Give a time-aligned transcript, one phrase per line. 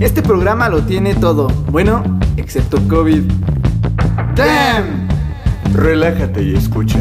[0.00, 2.02] Este programa lo tiene todo, bueno,
[2.36, 3.22] excepto COVID.
[4.36, 5.08] ¡Damn!
[5.74, 7.00] Relájate y escucha.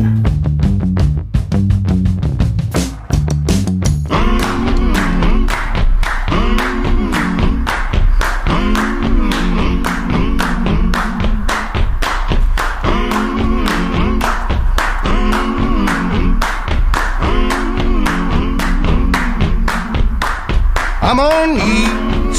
[21.10, 21.87] I'm need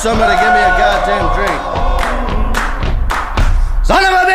[0.00, 1.60] Somebody give me a goddamn drink.
[3.84, 4.29] Son of a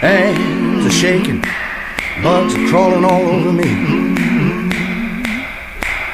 [0.00, 1.40] hands are shaking,
[2.22, 3.64] bugs are crawling all over me.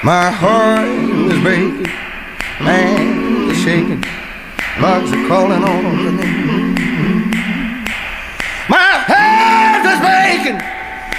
[0.04, 1.86] My heart is breaking,
[2.62, 4.00] hands are shaking,
[4.80, 6.30] bugs are crawling all over me.
[8.68, 10.60] My heart is breaking,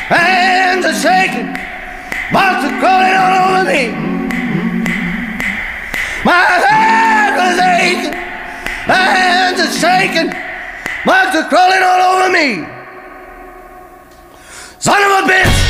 [0.07, 1.51] hands are shaking,
[2.31, 3.91] bugs are crawling all over me.
[6.23, 8.15] My head is aching,
[8.87, 10.42] my hands are shaking,
[11.05, 12.65] bugs are crawling all over me.
[14.79, 15.62] Son of a bitch,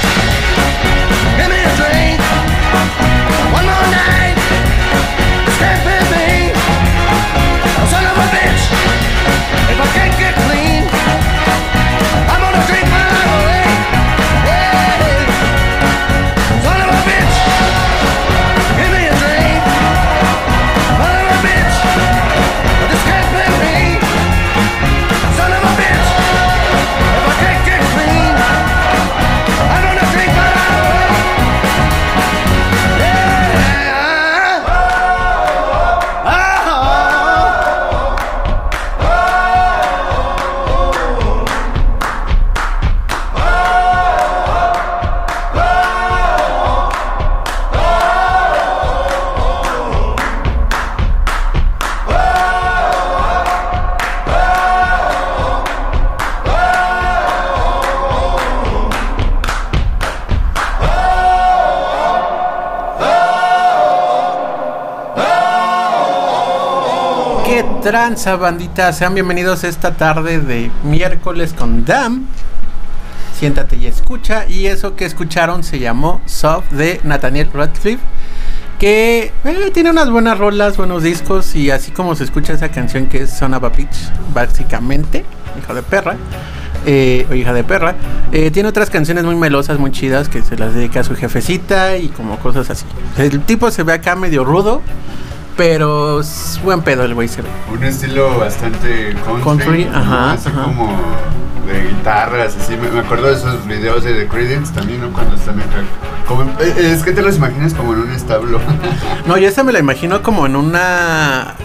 [67.83, 68.93] tranza, bandita?
[68.93, 72.27] Sean bienvenidos esta tarde de miércoles con Dam.
[73.37, 74.47] Siéntate y escucha.
[74.47, 78.01] Y eso que escucharon se llamó Soft de Nathaniel Radcliffe.
[78.79, 81.55] Que eh, tiene unas buenas rolas, buenos discos.
[81.55, 83.71] Y así como se escucha esa canción que es Son of a
[84.33, 85.25] básicamente,
[85.59, 86.15] hijo de perra.
[86.85, 87.95] eh, o hija de perra.
[88.31, 91.97] eh, tiene otras canciones muy melosas, muy chidas que se las dedica a su jefecita
[91.97, 92.85] y como cosas así.
[93.17, 94.81] El tipo se ve acá medio rudo,
[95.57, 97.49] pero es buen pedo el güey se ve.
[97.71, 99.43] Un estilo bastante country.
[99.43, 99.97] Country, ¿no?
[99.97, 100.63] ajá, Así ajá.
[100.63, 100.97] como
[101.67, 102.75] de guitarras, así.
[102.75, 105.11] Me, me acuerdo de esos videos de The Credence también, ¿no?
[105.13, 105.77] Cuando están acá.
[106.27, 108.59] Como, en- eh, es que te los imaginas como en un establo.
[109.25, 111.55] No, yo esta me la imagino como en una.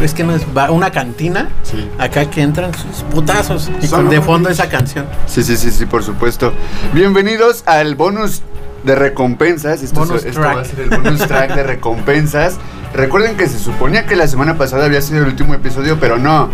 [0.00, 0.46] Es que no es.
[0.70, 1.48] Una cantina.
[1.64, 1.88] Sí.
[1.98, 3.68] Acá que entran sus putazos.
[3.82, 5.06] Y Son con de fondo esa canción.
[5.26, 6.52] Sí, sí, sí, sí, por supuesto.
[6.94, 8.42] Bienvenidos al bonus
[8.84, 9.82] de recompensas.
[9.82, 10.56] Esto, Bonus esto track.
[10.56, 12.58] va a ser el bonus track de recompensas.
[12.94, 16.48] Recuerden que se suponía que la semana pasada había sido el último episodio, pero no.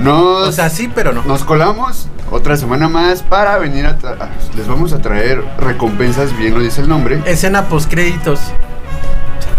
[0.00, 1.22] Nos, O sea, sí, pero no.
[1.24, 3.96] nos colamos otra semana más para venir a...
[4.56, 7.20] Les vamos a traer recompensas, bien lo dice el nombre.
[7.26, 8.40] Escena post créditos.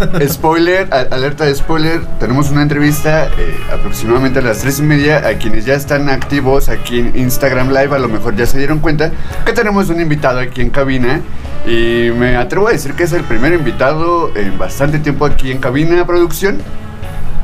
[0.28, 5.38] Spoiler, alerta de spoiler, tenemos una entrevista eh, aproximadamente a las tres y media a
[5.38, 9.12] quienes ya están activos aquí en Instagram Live, a lo mejor ya se dieron cuenta
[9.46, 11.22] que tenemos un invitado aquí en cabina
[11.66, 15.60] y me atrevo a decir que es el primer invitado en bastante tiempo aquí en
[15.60, 16.62] cabina producción.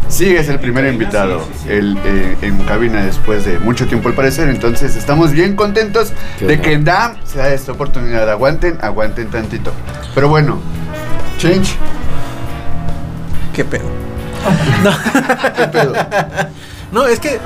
[0.09, 4.47] Sí, es el primer invitado el, eh, en cabina después de mucho tiempo al parecer,
[4.47, 8.29] entonces estamos bien contentos de que DAM se da esta oportunidad.
[8.29, 9.73] Aguanten, aguanten tantito.
[10.15, 10.59] Pero bueno,
[11.37, 11.75] change.
[13.53, 13.89] ¿Qué pedo?
[15.57, 15.93] ¿Qué pedo?
[16.89, 17.37] No, es que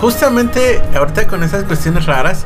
[0.00, 2.44] justamente ahorita con esas cuestiones raras,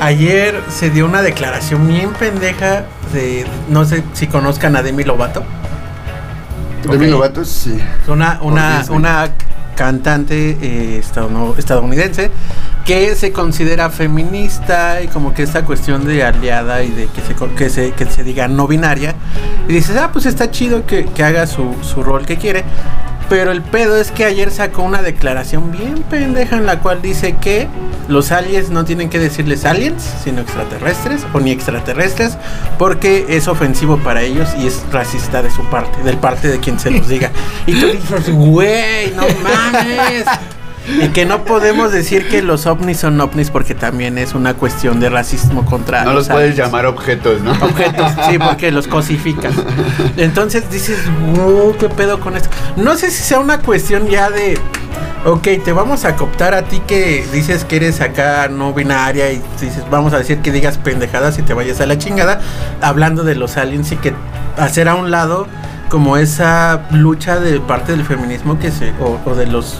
[0.00, 5.42] ayer se dio una declaración bien pendeja de, no sé si conozcan a Demi Lovato.
[6.88, 7.06] Demi.
[7.08, 7.78] Lovato, sí.
[8.08, 9.28] Una, una, una
[9.76, 12.30] cantante eh, estadoun- estadounidense
[12.84, 17.34] que se considera feminista y como que esta cuestión de aliada y de que se,
[17.54, 19.14] que se, que se diga no binaria.
[19.68, 22.64] Y dices, ah, pues está chido que, que haga su, su rol que quiere.
[23.28, 27.36] Pero el pedo es que ayer sacó una declaración bien pendeja en la cual dice
[27.40, 27.68] que
[28.08, 32.36] los aliens no tienen que decirles aliens, sino extraterrestres o ni extraterrestres,
[32.78, 36.78] porque es ofensivo para ellos y es racista de su parte, del parte de quien
[36.78, 37.30] se los diga.
[37.66, 40.24] Y tú dices, güey, no mames.
[41.00, 44.98] Y que no podemos decir que los ovnis son ovnis porque también es una cuestión
[45.00, 47.52] de racismo contra No los puedes llamar objetos, ¿no?
[47.52, 49.54] objetos, sí, porque los cosificas.
[50.16, 50.98] Entonces dices,
[51.36, 52.48] "Uh, ¿qué pedo con esto?
[52.76, 54.58] No sé si sea una cuestión ya de,
[55.24, 59.40] ok, te vamos a cooptar a ti que dices que eres acá no binaria y
[59.60, 62.40] dices, vamos a decir que digas pendejadas y te vayas a la chingada,
[62.80, 64.14] hablando de los aliens y que
[64.56, 65.46] hacer a un lado
[65.88, 69.78] como esa lucha de parte del feminismo que se, o, o de los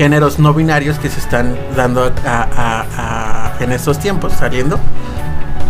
[0.00, 2.10] géneros no binarios que se están dando
[3.60, 4.80] en estos tiempos, saliendo.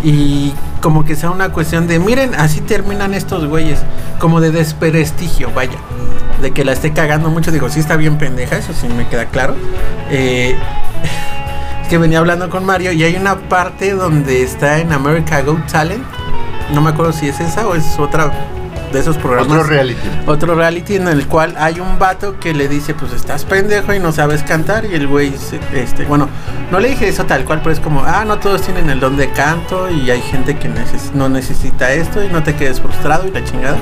[0.05, 3.81] Y como que sea una cuestión de miren así terminan estos güeyes
[4.21, 5.79] como de desprestigio vaya
[6.41, 7.51] de que la esté cagando mucho.
[7.51, 9.57] Digo sí está bien pendeja eso sí me queda claro.
[10.11, 10.55] Eh,
[11.83, 15.61] es que venía hablando con Mario y hay una parte donde está en America Go
[15.73, 16.05] Talent.
[16.73, 18.31] No me acuerdo si es esa o es otra
[18.93, 20.01] de esos programas Otro reality.
[20.27, 23.99] otro reality en el cual hay un vato que le dice, pues estás pendejo y
[24.01, 24.85] no sabes cantar.
[24.85, 25.33] Y el güey,
[25.75, 26.29] este, bueno,
[26.71, 29.17] no le dije eso tal cual, pero es como, ah, no todos tienen el don
[29.17, 33.27] de canto y hay gente que neces- no necesita esto y no te quedes frustrado
[33.29, 33.79] y la chingada.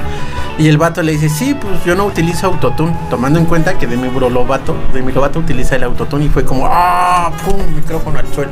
[0.58, 3.87] Y el vato le dice, sí, pues yo no utilizo autotune, tomando en cuenta que
[3.87, 8.50] Demi Lovato, Demi Lovato utiliza el autotune y fue como, ah, pum, micrófono al suelo.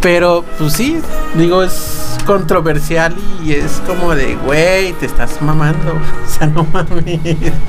[0.00, 1.00] Pero, pues sí,
[1.34, 3.14] digo, es controversial
[3.44, 5.92] y es como de, güey, te estás mamando.
[6.28, 7.20] O sea, no mames.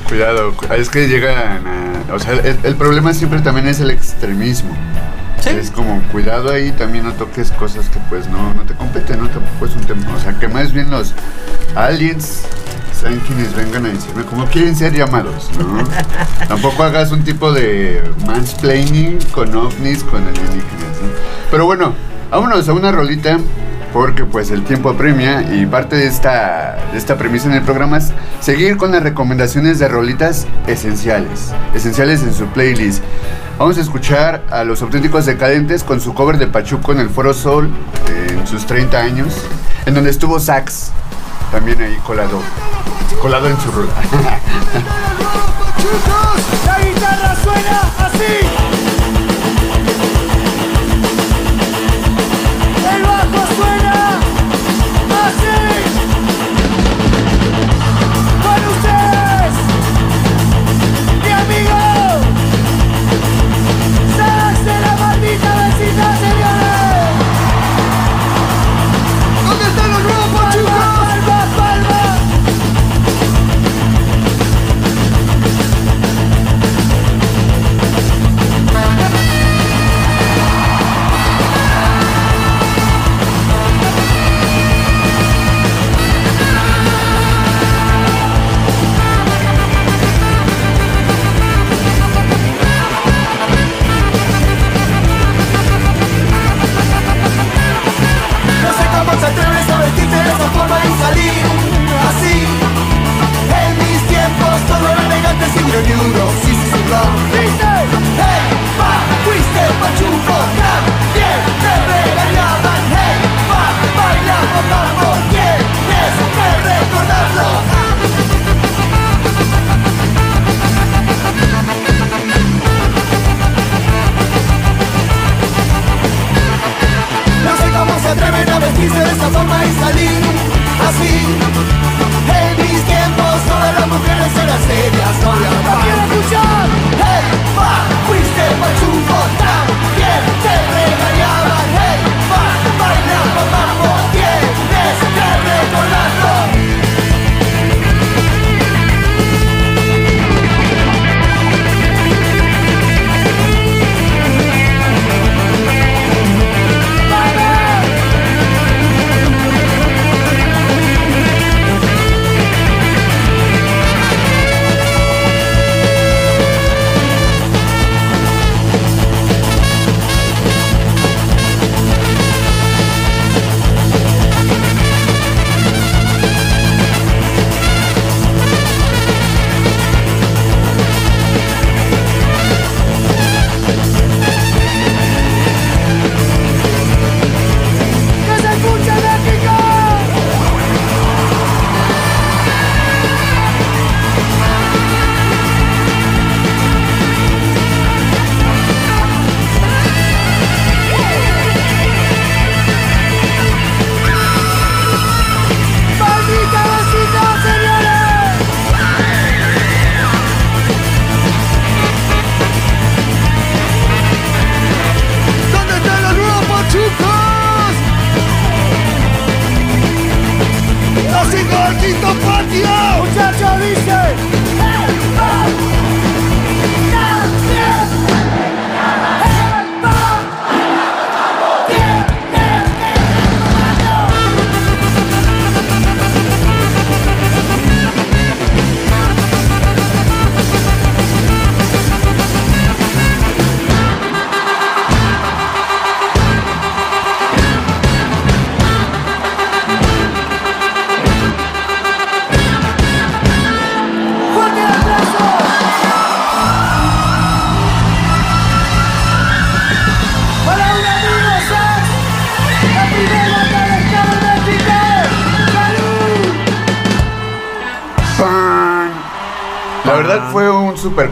[0.08, 2.14] Cuidado, cu- es que llegan a...
[2.14, 4.70] O sea, el, el problema siempre también es el extremismo.
[5.40, 5.48] Sí.
[5.50, 9.28] Es como, cuidado ahí, también no toques cosas que pues no, no te competen, ¿no?
[9.30, 10.14] Tampoco es un tema.
[10.14, 11.14] O sea, que más bien los
[11.74, 12.42] aliens
[13.00, 15.82] sean quienes vengan a decirme cómo quieren ser llamados, ¿no?
[16.48, 21.08] Tampoco hagas un tipo de mansplaining con ovnis, con alienígenas, ¿no?
[21.50, 21.94] Pero bueno,
[22.30, 23.38] vámonos a una rolita
[23.92, 27.98] porque pues el tiempo apremia y parte de esta, de esta premisa en el programa
[27.98, 33.02] es seguir con las recomendaciones de rolitas esenciales, esenciales en su playlist.
[33.58, 37.34] Vamos a escuchar a los auténticos decadentes con su cover de Pachuco en el Foro
[37.34, 37.68] Sol
[38.30, 39.34] en sus 30 años,
[39.86, 40.92] en donde estuvo Sax
[41.50, 42.40] también ahí colado,
[43.20, 43.92] colado en su rola.
[46.66, 47.99] La guitarra suena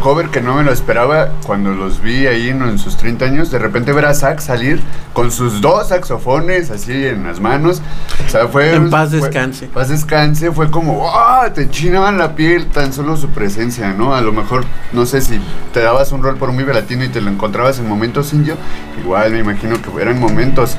[0.08, 3.50] cover que no me lo esperaba cuando los vi ahí en, en sus 30 años.
[3.50, 4.80] De repente ver a Zack salir
[5.12, 7.82] con sus dos saxofones así en las manos.
[8.26, 8.74] O sea, fue.
[8.74, 9.66] En paz fue- descanse.
[9.66, 10.50] paz descanse.
[10.52, 11.50] Fue como, ¡ah!
[11.54, 14.14] Te chinaban la piel tan solo su presencia, ¿no?
[14.14, 15.38] A lo mejor, no sé si
[15.74, 18.56] te dabas un rol por un Vive Latino y te lo encontrabas en momentos indio.
[18.98, 20.78] Igual me imagino que eran momentos.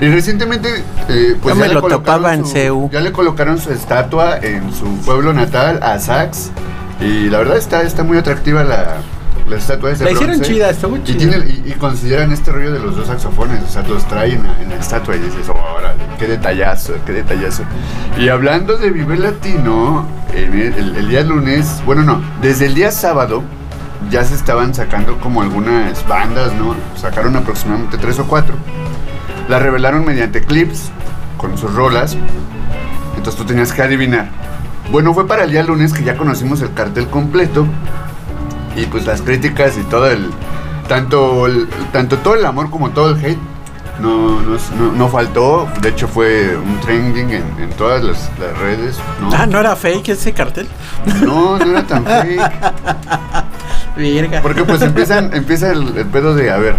[0.00, 0.68] Y recientemente,
[1.08, 2.90] eh, pues Yo me ya le lo topaba en su- CEU.
[2.90, 6.50] Ya le colocaron su estatua en su pueblo natal, a Sax.
[7.00, 8.96] Y la verdad está, está muy atractiva la,
[9.48, 10.52] la estatua de ese La hicieron bronce.
[10.54, 11.18] chida, estuvo Y, chida.
[11.18, 14.68] tiene- y- y consideran este rollo de los dos saxofones, o sea, los traen en
[14.70, 17.64] la estatua y dices, órale, qué detallazo, qué detallazo.
[18.18, 22.74] Y hablando de Vive Latino, en el, el- el día lunes, bueno, no, desde el
[22.74, 23.42] día sábado
[24.10, 26.74] ya se estaban sacando como algunas bandas, ¿no?
[26.96, 28.54] Sacaron aproximadamente tres o cuatro.
[29.48, 30.90] La revelaron mediante clips
[31.38, 32.16] con sus rolas.
[33.16, 34.28] Entonces tú tenías que adivinar.
[34.90, 37.66] Bueno, fue para el día lunes que ya conocimos el cartel completo.
[38.76, 40.30] Y pues las críticas y todo el.
[40.88, 43.38] Tanto, el- tanto todo el amor como todo el hate.
[44.00, 45.68] No, no, no- no faltó.
[45.80, 48.98] De hecho, fue un trending en, en todas las, las redes.
[49.20, 49.30] ¿no?
[49.32, 50.68] Ah, ¿no era fake ese cartel?
[51.22, 52.40] no, no era tan fake.
[53.96, 54.42] Virga.
[54.42, 56.74] Porque pues empiezan, empieza el, el pedo de, a ver,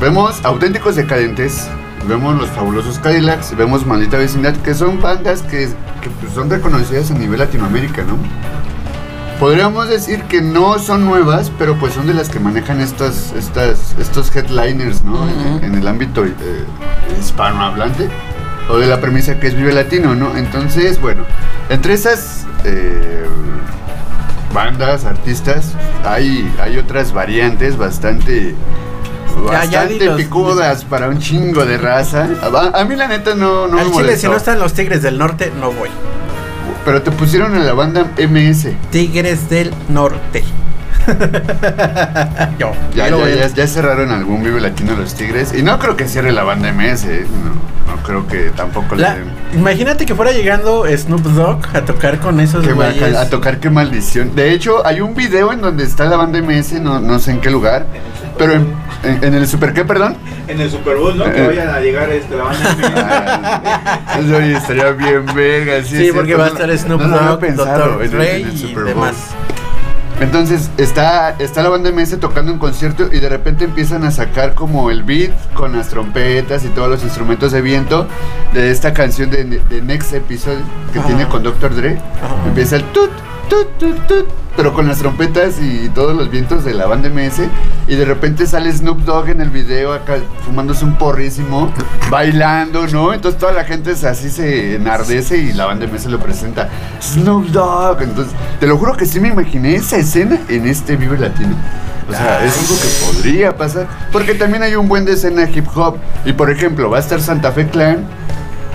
[0.00, 1.68] vemos auténticos decadentes,
[2.08, 5.68] vemos los fabulosos Cadillacs, vemos Maldita Vecindad, que son bandas que,
[6.00, 8.16] que, pues, son reconocidas a nivel Latinoamérica, ¿no?
[9.38, 13.96] Podríamos decir que no son nuevas, pero pues son de las que manejan estas, estas,
[13.98, 15.28] estos headliners, ¿no?
[15.60, 16.32] En, el ámbito eh,
[17.18, 18.08] hispanohablante.
[18.70, 20.36] O de la premisa que es Vive Latino, ¿no?
[20.36, 21.24] Entonces, bueno,
[21.68, 23.26] entre esas eh,
[24.54, 28.54] bandas, artistas, hay, hay otras variantes bastante...
[29.50, 32.28] Ya, ya Bastante picudas para un chingo de raza.
[32.42, 35.02] A, a mí la neta no, no Al me chile, si no están los Tigres
[35.02, 35.90] del Norte, no voy.
[36.84, 38.68] Pero te pusieron en la banda MS.
[38.90, 40.44] Tigres del Norte.
[42.58, 42.72] Yo.
[42.94, 43.38] Ya, quiero ya, ver.
[43.38, 45.52] ya, ya cerraron algún Vive Latino los Tigres.
[45.56, 47.04] Y no creo que cierre la banda MS.
[47.04, 47.26] ¿eh?
[47.86, 49.24] No, no creo que tampoco La- le
[49.58, 53.16] imagínate que fuera llegando Snoop Dogg a tocar con esos güeyes.
[53.16, 54.34] a tocar qué maldición.
[54.34, 57.40] De hecho, hay un video en donde está la banda MS, no, no sé en
[57.40, 57.86] qué lugar.
[58.38, 60.16] Pero en, en- en el Super qué, perdón.
[60.48, 61.26] En el Super Bowl, ¿no?
[61.26, 61.32] Eh.
[61.32, 62.76] Que vayan a llegar este, la banda.
[64.06, 65.82] Ah, Eso oye, estaría bien verga.
[65.82, 68.02] Sí, Sí, porque cierto, va a no- estar Snoop no lo había Dogg, pensado Dr.
[68.04, 68.86] en el- en Super Bowl.
[68.86, 69.14] demás.
[70.20, 74.54] Entonces está, está la banda MS tocando un concierto y de repente empiezan a sacar
[74.54, 78.06] como el beat con las trompetas y todos los instrumentos de viento
[78.52, 80.58] de esta canción de, de Next Episode
[80.92, 81.74] que tiene con Dr.
[81.74, 81.98] Dre.
[82.46, 83.10] Empieza el tut,
[83.48, 87.42] tut, tut, tut, pero con las trompetas y todos los vientos de la banda MS.
[87.88, 91.70] Y de repente sale Snoop Dogg en el video acá fumándose un porrísimo,
[92.10, 93.12] bailando, ¿no?
[93.12, 96.68] Entonces toda la gente se- así se enardece y la banda MS lo presenta.
[97.02, 98.02] Snoop Dogg.
[98.02, 101.56] Entonces, te lo juro que sí me imaginé esa escena en este Vive Latino.
[102.08, 103.86] O sea, es algo que podría pasar.
[104.12, 105.96] Porque también hay un buen de escena hip hop.
[106.26, 108.04] Y por ejemplo, va a estar Santa Fe Clan.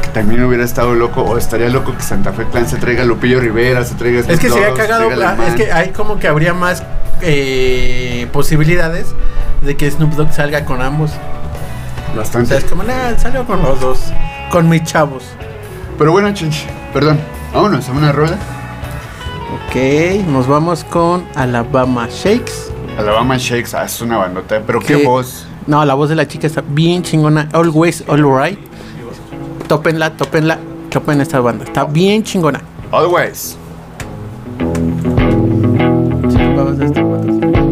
[0.10, 3.06] Que también hubiera estado loco, o estaría loco que Santa Fe Clan se traiga a
[3.06, 5.10] Lupillo Rivera, se traiga Es que sería se cagado.
[5.10, 5.48] a ah.
[5.48, 6.84] Es que hay como que habría más
[7.22, 9.08] eh, posibilidades
[9.62, 11.12] de que Snoop Dogg salga con ambos.
[12.14, 12.50] O Bastante.
[12.50, 14.00] sea, es como, nah, salgo con los dos.
[14.52, 15.24] Con mis chavos.
[15.98, 17.20] Pero bueno, chinch, perdón.
[17.54, 18.38] Vámonos a una rola.
[19.68, 22.72] Ok, nos vamos con Alabama Shakes.
[22.98, 24.62] Alabama Shakes, ah, es una bandota.
[24.66, 25.46] Pero qué voz.
[25.68, 27.48] No, la voz de la chica está bien chingona.
[27.54, 28.69] Always All Right.
[29.70, 30.58] Tópenla, tópenla,
[30.90, 31.64] topen esta banda.
[31.64, 32.60] Está bien chingona.
[32.92, 33.56] Always.
[36.28, 37.69] Sí, vamos a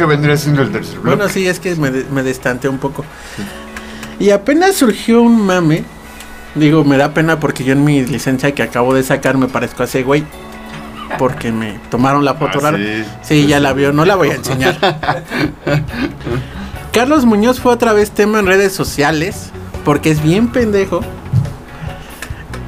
[0.00, 1.16] que vendría siendo el tercer bloque.
[1.16, 3.04] Bueno, sí, es que me, me destanteé un poco.
[4.18, 5.84] Y apenas surgió un mame.
[6.54, 9.82] Digo, me da pena porque yo en mi licencia que acabo de sacar me parezco
[9.82, 10.24] a ese güey.
[11.18, 12.78] Porque me tomaron la foto Ah, rara.
[12.78, 13.04] sí.
[13.22, 14.78] Sí, ya la vio, no la voy a enseñar.
[16.92, 19.50] Carlos Muñoz fue otra vez tema en redes sociales
[19.84, 21.00] porque es bien pendejo.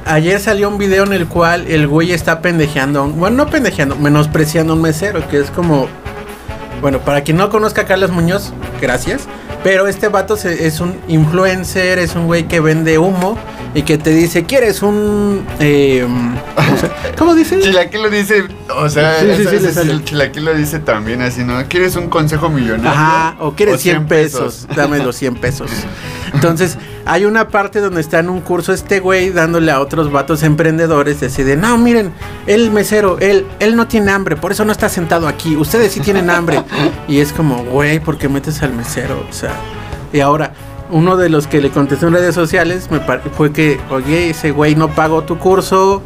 [0.05, 4.73] Ayer salió un video en el cual el güey está pendejeando, bueno, no pendejeando, menospreciando
[4.73, 5.87] a un mesero, que es como,
[6.83, 9.21] bueno, para quien no conozca a Carlos Muñoz, gracias,
[9.63, 13.37] pero este vato se- es un influencer, es un güey que vende humo
[13.73, 15.45] y que te dice, ¿quieres un...
[15.61, 16.05] eh,
[17.17, 17.59] ¿cómo, dice?
[17.61, 18.43] Chilaquilo dice,
[18.75, 21.63] o sea, Sí, sí, sí, el Chilaquilo dice también así, ¿no?
[21.69, 22.89] ¿Quieres un consejo millonario?
[22.91, 25.71] Ajá, o quieres 100 pesos, dame los 100 pesos.
[26.33, 30.43] Entonces, hay una parte donde está en un curso este güey dándole a otros vatos
[30.43, 32.13] emprendedores, decide, no, miren,
[32.47, 35.99] el mesero, él, él no tiene hambre, por eso no está sentado aquí, ustedes sí
[35.99, 36.63] tienen hambre.
[37.07, 39.25] Y es como, güey, ¿por qué metes al mesero?
[39.29, 39.53] O sea,
[40.13, 40.53] y ahora,
[40.89, 43.01] uno de los que le contestó en redes sociales me
[43.35, 46.01] fue que, oye, ese güey no pagó tu curso,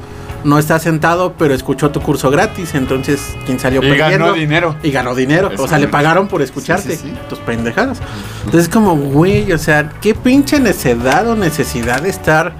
[0.47, 4.27] no está sentado, pero escuchó tu curso gratis, entonces, ¿quién salió Y perdiendo?
[4.27, 4.75] ganó dinero.
[4.81, 5.51] Y ganó dinero.
[5.57, 6.91] O sea, le pagaron por escucharte.
[6.95, 7.17] Sí, sí, sí.
[7.29, 7.99] Tus pendejadas.
[8.45, 12.53] Entonces, como, güey, o sea, qué pinche necedad o necesidad de estar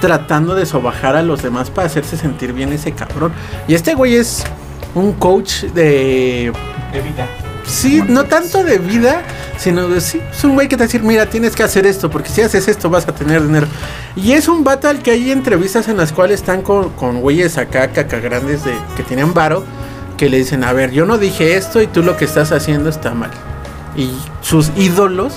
[0.00, 3.32] tratando de sobajar a los demás para hacerse sentir bien ese cabrón.
[3.66, 4.44] Y este güey es
[4.94, 6.52] un coach de.
[6.92, 7.26] De vida.
[7.66, 9.22] Sí, no tanto de vida,
[9.58, 12.28] sino de sí, es un güey que te decir, mira, tienes que hacer esto, porque
[12.28, 13.66] si haces esto vas a tener dinero.
[14.16, 17.58] Y es un vato al que hay entrevistas en las cuales están con, con güeyes
[17.58, 19.64] acá, cacagrandes de, que tienen varo,
[20.16, 22.90] que le dicen, a ver, yo no dije esto y tú lo que estás haciendo
[22.90, 23.30] está mal.
[23.96, 25.34] Y sus ídolos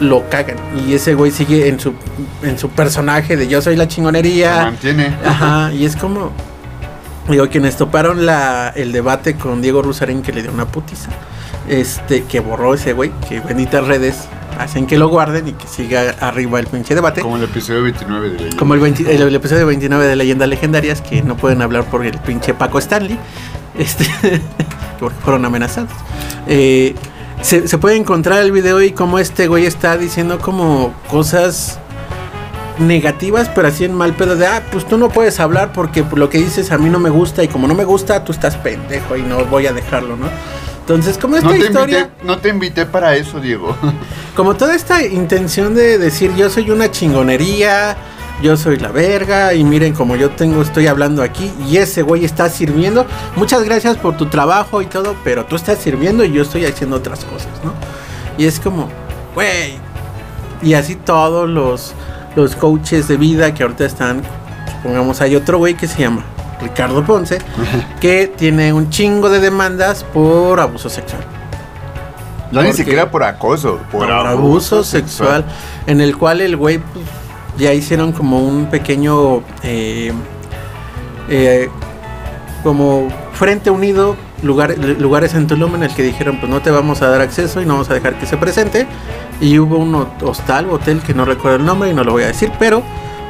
[0.00, 0.56] lo cagan.
[0.86, 1.94] Y ese güey sigue en su,
[2.42, 4.64] en su personaje de yo soy la Se chingonería.
[4.64, 5.14] mantiene.
[5.24, 6.32] Ajá, y es como.
[7.28, 11.08] Digo, quienes toparon la, el debate con Diego Rusarín que le dio una putiza.
[11.68, 16.14] Este, que borró ese güey, que benditas redes hacen que lo guarden y que siga
[16.20, 17.20] arriba el pinche debate.
[17.20, 20.48] Como el episodio 29 de la Como el, 20 el- el episodio 29 de Leyendas
[20.48, 23.18] Legendarias, que no pueden hablar por el pinche Paco Stanley,
[23.78, 24.06] este,
[24.98, 25.90] porque fueron amenazados.
[26.46, 26.94] Eh,
[27.42, 31.78] se, se puede encontrar el video y como este güey está diciendo como cosas
[32.78, 36.28] negativas, pero así en mal pedo de, ah, pues tú no puedes hablar porque lo
[36.30, 39.16] que dices a mí no me gusta y como no me gusta, tú estás pendejo
[39.16, 40.28] y no voy a dejarlo, ¿no?
[40.86, 43.74] Entonces, como esta No te, historia, invité, no te invité para eso, Diego.
[44.36, 47.96] como toda esta intención de decir yo soy una chingonería,
[48.40, 52.24] yo soy la verga y miren como yo tengo, estoy hablando aquí y ese güey
[52.24, 53.04] está sirviendo.
[53.34, 56.98] Muchas gracias por tu trabajo y todo, pero tú estás sirviendo y yo estoy haciendo
[56.98, 57.72] otras cosas, ¿no?
[58.38, 58.88] Y es como,
[59.34, 59.78] güey.
[60.62, 61.94] Y así todos los,
[62.36, 64.22] los coaches de vida que ahorita están,
[64.76, 66.24] supongamos hay otro güey que se llama
[66.60, 67.38] Ricardo Ponce,
[68.00, 71.22] que tiene un chingo de demandas por abuso sexual.
[72.52, 75.44] No ni siquiera por acoso, por, por abuso sexual,
[75.86, 77.04] en el cual el güey pues,
[77.58, 80.12] ya hicieron como un pequeño eh,
[81.28, 81.68] eh,
[82.62, 87.02] como frente unido lugar, lugares en Tulum en el que dijeron pues no te vamos
[87.02, 88.86] a dar acceso y no vamos a dejar que se presente
[89.40, 92.22] y hubo un ho- hostal hotel que no recuerdo el nombre y no lo voy
[92.24, 92.82] a decir pero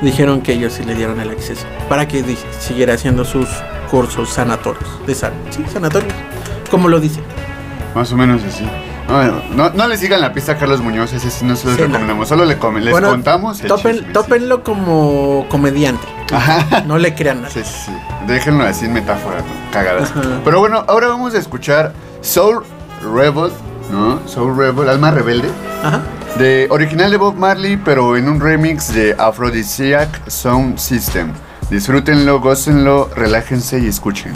[0.03, 2.25] dijeron que ellos sí le dieron el acceso para que
[2.59, 3.49] siguiera haciendo sus
[3.91, 6.13] cursos sanatorios de san sí sanatorios
[6.71, 7.21] como lo dice
[7.95, 8.69] Más o menos así.
[9.09, 9.23] No,
[9.55, 11.83] no, no le sigan la pista a Carlos Muñoz, ese sí no se los Sí,
[11.83, 11.87] no.
[11.87, 12.27] recomendamos.
[12.29, 13.63] Solo le les Bueno, contamos.
[13.63, 16.83] topen- tópenlo como comediante Ajá.
[16.87, 17.93] no le crean nada Sí, sí, sí.
[18.27, 19.37] Déjenlo así en metáfora,
[19.73, 20.11] cagadas.
[20.11, 20.41] Ajá.
[20.45, 22.65] Pero bueno, ahora vamos a escuchar Soul
[23.15, 23.53] Rebel,
[23.93, 24.19] ¿no?
[24.27, 25.49] Soul Rebel, Alma Rebelde.
[25.85, 26.01] Ajá.
[26.39, 31.33] De original de Bob Marley, pero en un remix de Aphrodisiac Sound System.
[31.71, 34.35] Disfrútenlo, gócenlo, relájense y escuchen.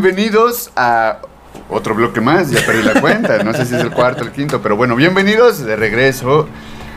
[0.00, 1.18] Bienvenidos a
[1.68, 4.30] otro bloque más, ya perdí la cuenta, no sé si es el cuarto o el
[4.30, 6.46] quinto, pero bueno, bienvenidos de regreso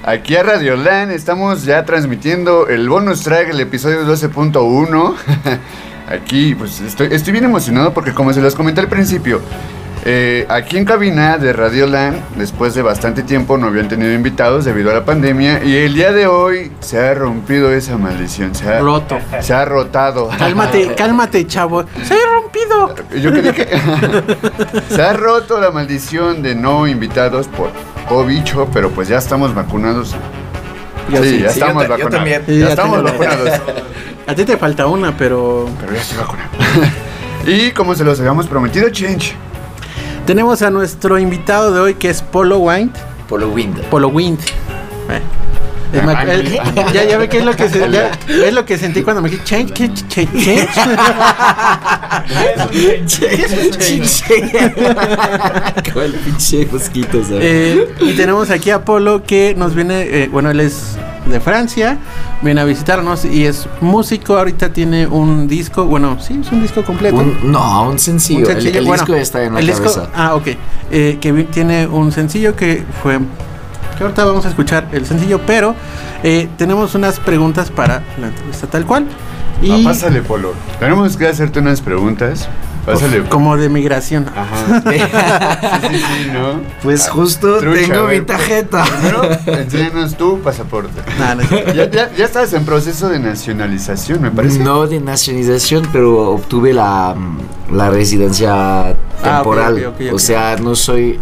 [0.04, 1.12] aquí a Radio Land.
[1.12, 5.16] Estamos ya transmitiendo el bonus track, el episodio 12.1.
[6.12, 9.42] Aquí, pues estoy, estoy bien emocionado porque como se los comenté al principio,
[10.04, 14.66] eh, aquí en cabina de Radio Land, después de bastante tiempo no habían tenido invitados
[14.66, 18.68] debido a la pandemia y el día de hoy se ha rompido esa maldición, se
[18.68, 19.20] ha, Roto.
[19.42, 20.30] se ha rotado.
[20.38, 21.84] Cálmate, cálmate, chavo.
[22.04, 22.96] Se ha rompido.
[23.22, 23.68] Yo creí que
[24.96, 27.70] se ha roto la maldición de no invitados por
[28.10, 30.16] cobicho, pero pues ya estamos vacunados.
[31.10, 32.12] Yo sí, sí, ya sí, estamos yo ta- yo vacunados.
[32.16, 32.44] también.
[32.48, 33.50] Sí, ya ya estamos vacunados.
[34.28, 36.50] A ti te falta una, pero Pero ya estoy vacunado.
[37.46, 39.36] y como se los habíamos prometido, Change.
[40.26, 42.92] Tenemos a nuestro invitado de hoy que es Polo Wind.
[43.28, 43.80] Polo Wind.
[43.90, 44.40] Polo Wind.
[45.10, 45.22] Eh.
[45.94, 46.58] Es ma- él-
[46.94, 49.30] ya, ya ve que es lo que se- ya- es lo que sentí cuando me
[49.30, 50.72] dije change, ¿qué ch- ch- change?
[55.92, 57.42] Como el pinche mosquito, ¿sabes?
[57.44, 61.98] Eh, y tenemos aquí a Polo que nos viene, eh, bueno, él es de Francia,
[62.42, 66.84] viene a visitarnos y es músico, ahorita tiene un disco, bueno, sí, es un disco
[66.84, 67.18] completo.
[67.18, 68.40] Un- no, un sencillo.
[68.40, 70.10] Un El- sencillo, el, bueno, disco está en la el disco- cabeza.
[70.16, 70.48] ah, ok.
[70.92, 73.20] Eh, que tiene un sencillo que fue.
[73.98, 75.76] Que ahorita vamos a escuchar el sencillo, pero
[76.24, 79.06] eh, tenemos unas preguntas para la entrevista tal cual.
[79.62, 80.54] Y Ah, pásale, Polo.
[80.80, 82.50] Tenemos que hacerte unas preguntas.
[82.86, 83.24] Pásale.
[83.30, 84.26] como de migración.
[84.36, 84.82] Ajá.
[84.90, 86.62] Sí, sí, sí, ¿no?
[86.82, 88.84] Pues justo Trucha, tengo ver, mi tarjeta.
[88.84, 89.24] Primero,
[89.60, 91.02] enséñanos tu pasaporte.
[91.20, 91.44] Nah, no.
[91.74, 94.60] Ya, ya, ya estás en proceso de nacionalización, me parece.
[94.60, 97.16] No de nacionalización, pero obtuve la,
[97.72, 99.74] la residencia temporal.
[99.76, 100.20] ok, ok, ok, O ok.
[100.20, 101.20] sea, no soy.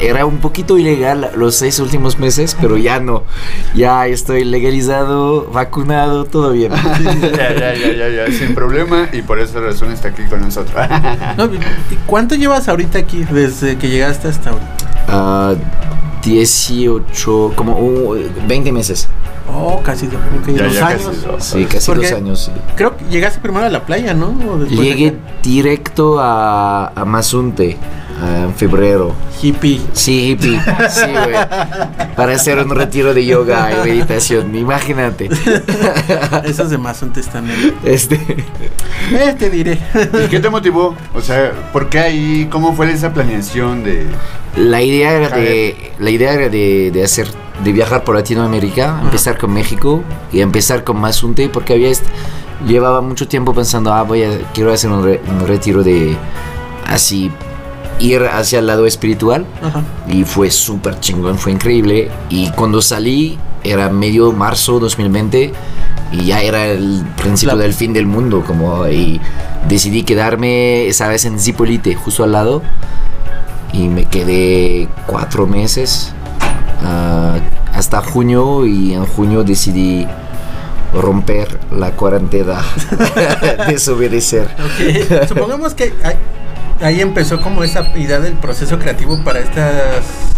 [0.00, 3.22] Era un poquito ilegal los seis últimos meses, pero ya no.
[3.74, 6.72] Ya estoy legalizado, vacunado, todo bien.
[6.72, 10.74] Ya, ya, ya, ya, ya, sin problema y por esa razón está aquí con nosotros.
[11.36, 11.58] No, ¿y
[12.06, 14.64] ¿Cuánto llevas ahorita aquí desde que llegaste hasta ahora?
[15.08, 15.54] Ah,
[16.22, 19.08] 18, como uh, 20 meses.
[19.52, 21.02] Oh, casi dos, ok, Ya, dos ya años.
[21.06, 21.44] casi dos.
[21.44, 22.44] Sí, casi Porque- dos años.
[22.44, 22.52] sí.
[22.76, 24.26] Creo que llegaste primero a la playa, ¿no?
[24.48, 27.76] ¿O después Llegué directo a, a Mazunte
[28.22, 29.14] en febrero.
[29.42, 29.80] hippie.
[29.92, 30.60] Sí, hippie.
[30.90, 31.34] Sí, güey.
[32.16, 34.54] Para hacer un retiro de yoga y meditación.
[34.54, 35.28] Imagínate.
[36.44, 37.74] Esos de Mazonte están en...
[37.84, 38.16] Este.
[39.12, 39.78] Eh, te diré.
[40.24, 40.94] ¿Y qué te motivó?
[41.14, 42.48] O sea, ¿por qué ahí?
[42.50, 44.06] ¿Cómo fue esa planeación de...?
[44.56, 45.92] La idea era de.
[46.00, 47.28] La idea era de, de hacer.
[47.62, 50.02] de viajar por Latinoamérica, empezar con México
[50.32, 51.92] y empezar con Mazunte, porque había
[52.66, 54.30] llevaba mucho tiempo pensando, ah, voy a.
[54.52, 56.16] quiero hacer un, re- un retiro de.
[56.86, 57.30] así.
[58.00, 59.46] Ir hacia el lado espiritual.
[59.62, 59.82] Ajá.
[60.08, 62.10] Y fue súper chingón, fue increíble.
[62.28, 65.52] Y cuando salí, era medio marzo 2020.
[66.12, 68.42] Y ya era el principio del fin del mundo.
[68.46, 69.20] Como, y
[69.68, 72.62] decidí quedarme esa vez en Zipolite, justo al lado.
[73.72, 76.12] Y me quedé cuatro meses.
[76.82, 77.38] ah,
[77.72, 78.66] hasta junio.
[78.66, 80.06] Y en junio decidí
[80.92, 82.60] romper la cuarentena.
[83.68, 84.48] Desobedecer.
[84.58, 86.16] Ok, Supongamos que ahí,
[86.80, 90.30] ahí empezó como esa idea del proceso creativo para estas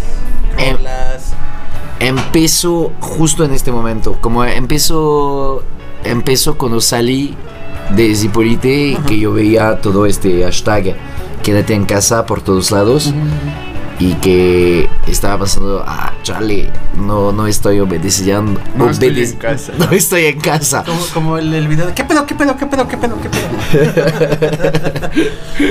[0.57, 1.33] Em, rolas.
[1.99, 4.17] Empezó justo en este momento.
[4.19, 5.63] Como empezó,
[6.03, 7.35] empezó cuando salí
[7.95, 10.95] de Zipolite, que yo veía todo este hashtag
[11.43, 13.13] quédate en casa por todos lados.
[14.05, 18.59] Y que estaba pensando, ah, chale, no, no estoy obedeciendo.
[18.75, 19.71] No estoy obedec- en casa.
[19.77, 20.83] No estoy en casa.
[20.83, 23.29] Como, como el, el video de ¿qué pedo, qué pedo, qué pedo, qué pedo, qué
[23.29, 25.09] pedo?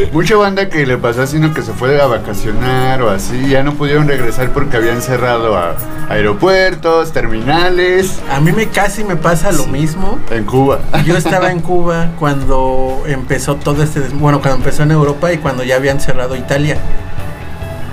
[0.12, 3.75] Mucha banda que le pasó sino que se fue a vacacionar o así, ya no
[3.75, 5.75] pudieron regresar porque habían cerrado a
[6.09, 10.18] aeropuertos, terminales, A mí me casi me pasa lo mismo.
[10.31, 10.81] en Cuba.
[11.05, 14.01] Yo estaba en Cuba cuando empezó todo este...
[14.14, 16.79] Bueno, cuando empezó en Europa y cuando ya habían cerrado Italia.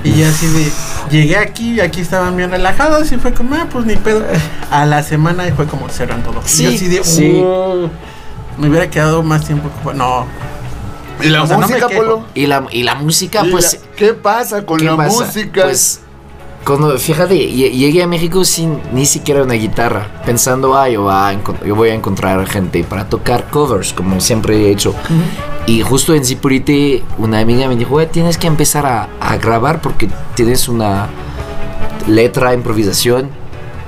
[0.03, 0.71] Y ya así de...
[1.11, 4.23] Llegué aquí y aquí estaban bien relajados y fue como, ah, pues ni pedo.
[4.71, 6.41] A la semana y fue como cerran todo.
[6.57, 7.03] y yo así de...
[7.03, 7.41] sí.
[7.43, 7.89] "Uh,
[8.57, 9.69] me hubiera quedado más tiempo.
[9.69, 9.93] en Cuba".
[9.93, 10.25] No.
[11.21, 11.87] ¿Y la O sea, música.
[11.89, 12.25] Polo?
[12.33, 13.73] Y la, y la música, ¿Y pues...
[13.73, 15.25] la- ¿Qué pasa con ¿Qué la pasa?
[15.25, 15.63] música?
[15.63, 16.01] Pues,
[16.77, 21.29] cuando, fíjate, lle- llegué a México sin ni siquiera una guitarra, pensando, ah, yo, va
[21.29, 21.33] a
[21.65, 24.93] yo voy a encontrar gente para tocar covers, como siempre he hecho.
[25.65, 29.81] Y justo en Zipurite, una amiga me dijo, "Güey, tienes que empezar a, a grabar
[29.81, 31.07] porque tienes una
[32.07, 33.29] letra, improvisación.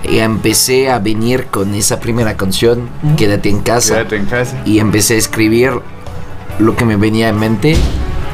[0.04, 4.60] Y empecé a venir con esa primera canción, Quédate en casa Quédate en casa.
[4.66, 5.74] y empecé a escribir
[6.58, 7.76] lo que me venía en mente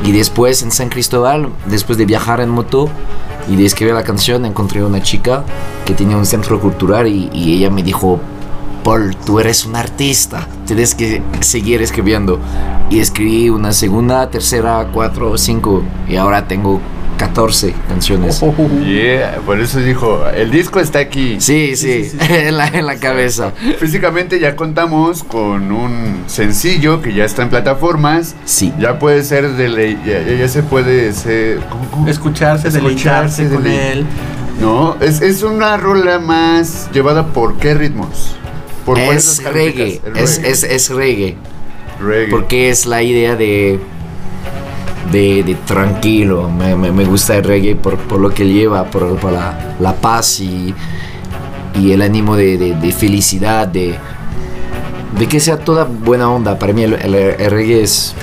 [0.06, 2.90] y después en San Cristóbal, después de viajar en moto
[3.50, 5.44] y de escribir la canción, encontré una chica
[5.86, 8.20] que tenía un centro cultural y, y ella me dijo,
[8.84, 12.40] Paul, tú eres un artista, tienes que seguir escribiendo.
[12.90, 16.80] Y escribí una segunda, tercera, cuatro, cinco, y ahora tengo
[17.18, 18.42] 14 canciones.
[18.86, 21.38] Yeah, por eso dijo, el disco está aquí.
[21.40, 23.52] Sí, sí, en, la, en la cabeza.
[23.80, 28.36] Físicamente ya contamos con un sencillo que ya está en plataformas.
[28.46, 28.72] Sí.
[28.80, 32.08] Ya puede ser de ley, ya, ya- se puede ser, ¿cómo- cómo?
[32.08, 34.06] Escucharse, Escucharse, deleitarse con delei- él.
[34.62, 38.36] No, es, es una rola más llevada por qué ritmos.
[38.86, 41.36] ¿Por cuáles Es reggae, es, es, es reggae.
[42.00, 42.30] Reggae.
[42.30, 43.80] Porque es la idea de.
[45.12, 46.50] De, de tranquilo.
[46.50, 49.94] Me, me- me gusta el reggae por, por lo que lleva, por, por la, la
[49.94, 50.74] paz y,
[51.80, 53.96] y el ánimo de, de- de felicidad, de,
[55.18, 56.58] de que sea toda buena onda.
[56.60, 58.14] Para mí el, el- el reggae es,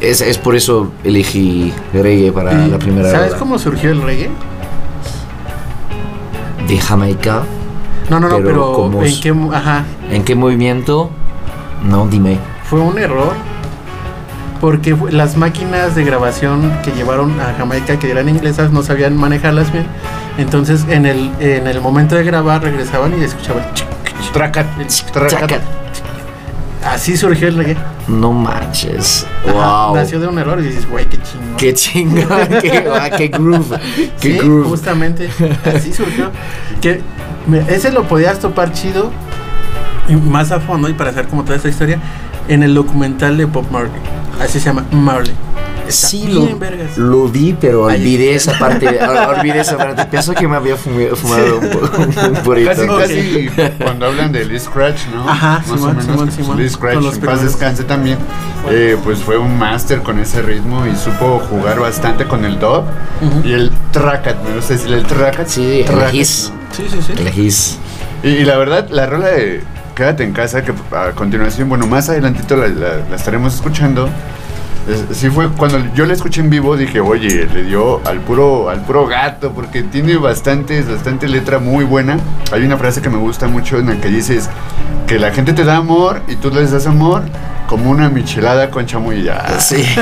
[0.00, 0.20] es.
[0.20, 3.38] es por eso elegí reggae para la primera ¿Sabes rola.
[3.38, 4.30] cómo surgió el reggae?
[6.66, 7.42] De Jamaica.
[8.10, 11.10] No, no, no, Pero pero, ¿en qué, ajá, ¿En qué movimiento?
[11.84, 12.38] No, dime.
[12.64, 13.32] fue un error?
[14.60, 19.72] Porque las máquinas de grabación que llevaron a Jamaica, que eran inglesas, no sabían manejarlas
[19.72, 19.86] bien.
[20.36, 23.64] Entonces, en el, en el momento de grabar, regresaban y escuchaban.
[24.32, 24.66] Tracat,
[25.12, 25.62] tracat.
[26.84, 27.76] Así surgió el reggae.
[28.06, 29.26] No manches.
[29.46, 29.96] Ajá, Wow.
[29.96, 31.56] Nació de un error y dices, güey, qué chingón.
[31.56, 33.78] Qué chingón, qué, ah, qué groove,
[34.20, 34.68] qué Sí, groove.
[34.68, 35.28] justamente
[35.64, 36.30] así surgió.
[36.80, 37.00] Que
[37.68, 39.10] ese lo podías topar chido
[40.08, 41.98] y más a fondo y para hacer como toda esta historia
[42.48, 44.00] en el documental de Bob Marley.
[44.40, 45.34] Así se llama Marley.
[45.86, 46.58] Está Sí, bien,
[46.98, 48.86] lo, vi, pero olvidé esa parte.
[49.00, 50.04] ol- olvidé esa parte.
[50.04, 52.70] Pienso que me había fumado un, purito.
[52.98, 53.48] Casi, casi
[53.82, 55.26] cuando hablan de Lee Scratch, ¿no?
[55.26, 56.04] Ajá, Más Simón, o menos.
[56.04, 56.58] Simón, Simón.
[56.58, 58.18] Lee Scratch, en paz descanse también.
[58.70, 62.82] eh, pues fue un máster con ese ritmo y supo jugar bastante con el dub
[63.42, 65.46] y el tracat, me gusta decir el tracat.
[65.48, 66.52] Sí, el his.
[66.52, 66.74] ¿no?
[66.76, 67.12] Sí, sí, sí.
[67.16, 67.78] El his.
[68.22, 69.62] Y, y la verdad, la rola de
[69.98, 74.08] Quédate en casa, que a continuación, bueno, más adelantito la, la- la estaremos escuchando.
[74.88, 78.70] es- sí fue cuando yo la escuché en vivo, dije, oye, le dio al puro,
[78.70, 82.16] al puro gato, porque tiene bastantes, bastante letra muy buena.
[82.52, 84.48] Hay una frase que me gusta mucho en la que dices
[85.08, 87.22] que la gente te da amor y tú les das amor
[87.68, 89.24] como una michelada con chamoy.
[89.24, 89.58] Ya.
[89.58, 89.84] Sí.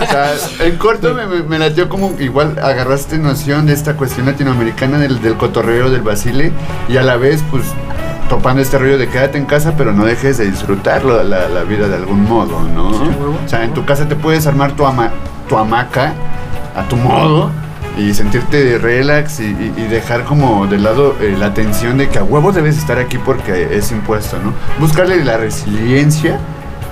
[0.00, 4.26] O sea, en corto me, me, me latió como igual agarraste noción de esta cuestión
[4.26, 6.52] latinoamericana del, del cotorreo, del basile,
[6.88, 7.64] y a la vez, pues,
[8.28, 11.88] topando este rollo de quédate en casa, pero no dejes de disfrutarlo, la, la vida
[11.88, 12.92] de algún modo, ¿no?
[12.94, 13.10] Sí,
[13.44, 15.10] o sea, en tu casa te puedes armar tu, ama,
[15.48, 16.12] tu hamaca
[16.76, 17.50] a tu modo
[17.98, 22.08] y sentirte de relax y, y- y dejar como de lado eh, la tensión de
[22.08, 24.52] que a huevo debes estar aquí porque es impuesto, ¿no?
[24.80, 26.38] Buscarle la resiliencia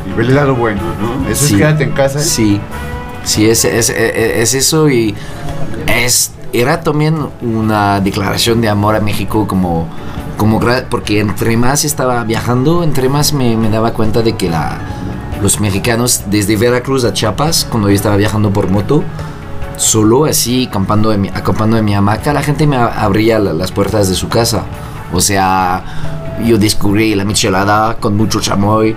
[0.08, 1.28] y ver el lado bueno, ¿no?
[1.28, 1.54] Eso Sí.
[1.54, 2.20] es quédate en casa.
[2.20, 2.60] Sí.
[3.24, 5.14] Sí, es, es, es- es eso y
[5.86, 9.88] es, era también una declaración de amor a México como,
[10.36, 10.60] como
[10.90, 14.78] porque entre más estaba viajando, entre más me, me daba cuenta de que la,
[15.40, 19.02] los mexicanos desde Veracruz a Chiapas, cuando yo estaba viajando por moto,
[19.76, 23.72] solo así, acampando de mi, acampando de mi hamaca, la gente me abría la- las
[23.72, 24.64] puertas de su casa.
[25.12, 25.82] O sea,
[26.44, 28.96] yo descubrí la michelada con mucho chamoy.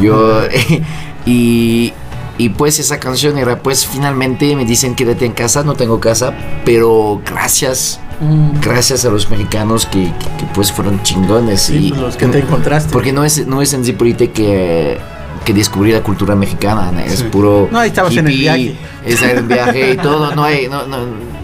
[0.00, 0.40] Yo,
[1.26, 1.92] y,
[2.38, 6.32] y pues esa canción era, pues finalmente me dicen quédate en casa, no tengo casa,
[6.64, 11.62] pero gracias, Mm, gracias a los mexicanos que, que- que, pues fueron chingones.
[11.62, 12.92] sí, y, pues, los que te encontraste.
[12.92, 14.98] porque no es, no es en Zipolite que,
[15.44, 17.24] que descubrí la cultura mexicana, es Sí.
[17.24, 17.68] puro.
[17.72, 18.76] No, ahí estabas en el viaje.
[19.04, 20.98] Es en el viaje y todo, no hay, no, no,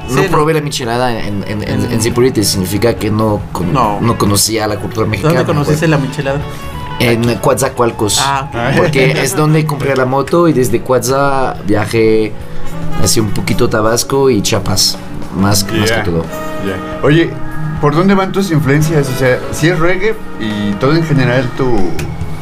[0.08, 0.28] Sí, no no.
[0.28, 4.00] probé la michelada en, en, en, en Zipolite, significa que no, con- No.
[4.00, 4.16] no.
[4.16, 5.34] conocía la cultura mexicana.
[5.34, 5.90] ¿Dónde conociste pues.
[5.90, 6.40] la michelada?
[7.00, 8.18] En Coatzacoalcos.
[8.22, 8.48] Ah.
[8.76, 12.32] Porque es donde compré la moto y desde Coatza viajé
[13.02, 14.96] hacia un poquito Tabasco y Chiapas,
[15.36, 16.24] más, más que todo.
[16.66, 17.00] Ya.
[17.02, 17.30] Oye,
[17.80, 19.08] ¿por dónde van tus influencias?
[19.08, 21.66] O sea, si es reggae y todo en general tu...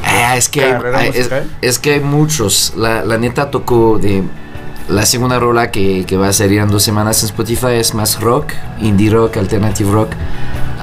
[0.04, 2.72] Ah, es que hay, ¿Carrera hay- es, es que hay muchos.
[2.76, 4.22] La, la neta tocó de
[4.88, 8.20] la segunda rola que, que va a salir en dos semanas en Spotify es más
[8.20, 10.10] rock, indie rock, alternative rock.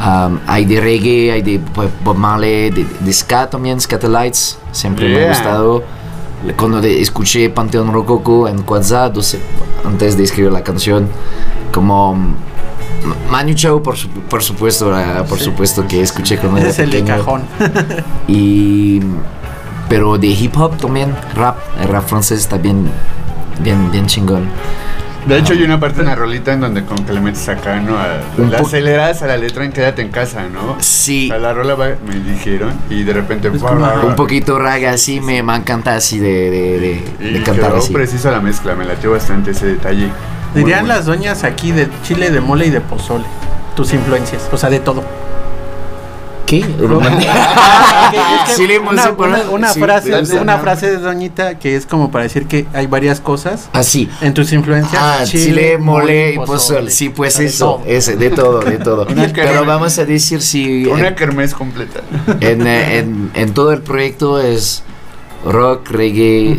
[0.05, 1.61] Um, hay de reggae, hay de
[2.03, 4.57] Bob Marley, de, de ska también, Scatolites.
[4.71, 5.25] Siempre me Yeah.
[5.25, 5.83] ha gustado.
[6.57, 9.09] Cuando escuché Panteón Rococo en Quadzá,
[9.85, 11.07] antes de escribir la canción,
[11.71, 12.17] como
[13.29, 16.99] Manu Chao, por, su- por supuesto, ah, por supuesto que escuché era es el de
[16.99, 17.17] pequeño.
[17.17, 17.43] cajón.
[18.27, 19.01] Y
[19.89, 22.89] pero de hip hop también, rap, el rap francés está bien
[23.59, 24.47] bien bien chingón.
[25.27, 27.79] De hecho, hay una parte en la rolita en donde como que le metes acá,
[27.79, 27.93] ¿no?
[28.49, 30.75] La aceleras a la letra en Quédate en casa, ¿no?
[30.79, 33.47] Sí, A la rola va- me dijeron y de repente...
[33.47, 34.05] Es bla, como- bla, bla.
[34.05, 37.77] un poquito raga así me, me encanta así de, de, de- Y de cantar quedó
[37.77, 37.93] así.
[37.93, 40.09] preciso la mezcla, me latió bastante ese detalle.
[40.55, 40.95] Dirían bueno.
[40.95, 43.25] las doñas aquí de chile, de mole y de pozole.
[43.75, 45.03] Tus influencias, o sea, de todo.
[46.45, 46.63] ¿Qué?
[46.63, 46.99] Ah, una,
[49.11, 52.65] mole, una- una sí, frase, una frase de Doñita que es como para decir que
[52.73, 54.09] hay varias cosas Ah, sí.
[54.21, 55.01] en tus influencias.
[55.03, 56.91] Ah, chile, mole y pozole.
[56.91, 57.83] Sí, pues de eso, todo.
[57.87, 59.07] ese, de todo, de todo.
[59.09, 62.01] Una Pero vamos a decir si Una kermés completa.
[62.41, 64.83] en, eh, en- en todo el proyecto es
[65.45, 66.57] rock, reggae,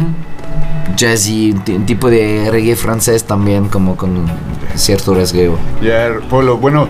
[1.64, 4.26] ti- un tipo de reggae francés también, como con
[4.74, 5.57] cierto rasgueo.
[5.82, 6.89] Ya, Polo, bueno,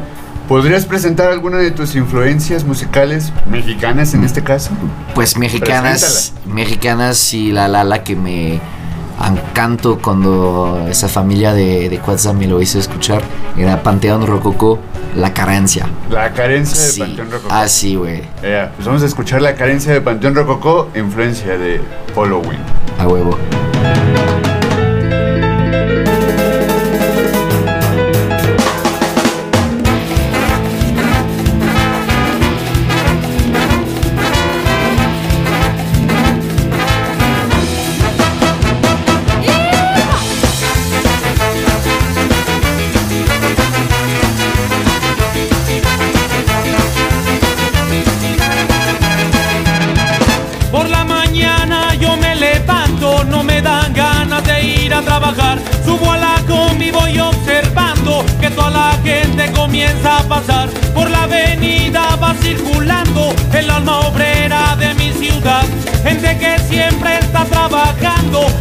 [0.48, 4.70] ¿podrías presentar alguna de tus influencias musicales mexicanas en este caso?
[5.14, 8.60] Pues mexicanas, mexicanas y la la la que me
[9.24, 12.00] encanto cuando esa familia de, de
[12.34, 13.22] me lo hizo escuchar
[13.56, 14.80] era Panteón Rococó,
[15.14, 15.86] La Carencia.
[16.10, 17.00] La carencia de Sí.
[17.00, 17.54] Panteón Rococó.
[17.54, 21.80] Ah, sí, güey, Ya, pues vamos a escuchar la carencia de Panteón Rococó, influencia de
[22.12, 22.58] Polo Win.
[22.96, 24.03] 还会不？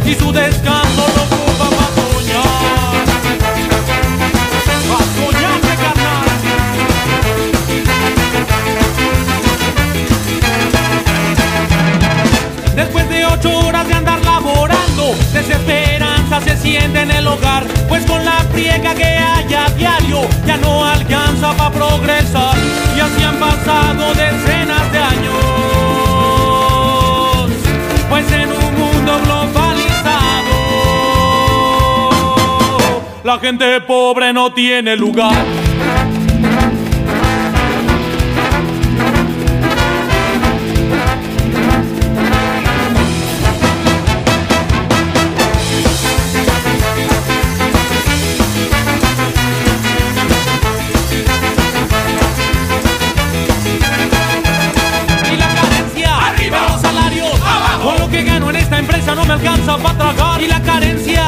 [0.06, 2.44] Y su descanso lo ocupa para soñar.
[4.88, 6.24] Pa' soñarse, carnal.
[12.76, 18.24] Después de ocho horas de andar laborando, desesperanza se siente en el hogar, pues con
[18.24, 22.56] la friega que hay a diario ya no alcanza para progresar.
[22.96, 24.13] Y así han pasado
[33.34, 35.34] la gente pobre no tiene lugar.
[60.40, 61.23] y la carencia.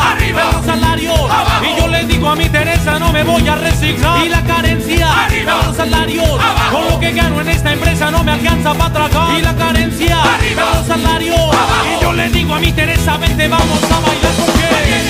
[1.40, 1.64] Abajo.
[1.64, 4.24] Y yo le digo a mi Teresa no me voy a resignar.
[4.24, 5.24] Y la carencia.
[5.24, 6.28] Arriba los salarios.
[6.28, 6.76] Abajo.
[6.76, 9.38] Con lo que gano en esta empresa no me alcanza para tragar.
[9.38, 10.22] Y la carencia.
[10.22, 11.38] Arriba los salarios.
[11.38, 11.86] Abajo.
[11.98, 14.66] Y yo le digo a mi Teresa vente vamos a bailar porque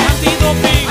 [0.09, 0.87] antidoping.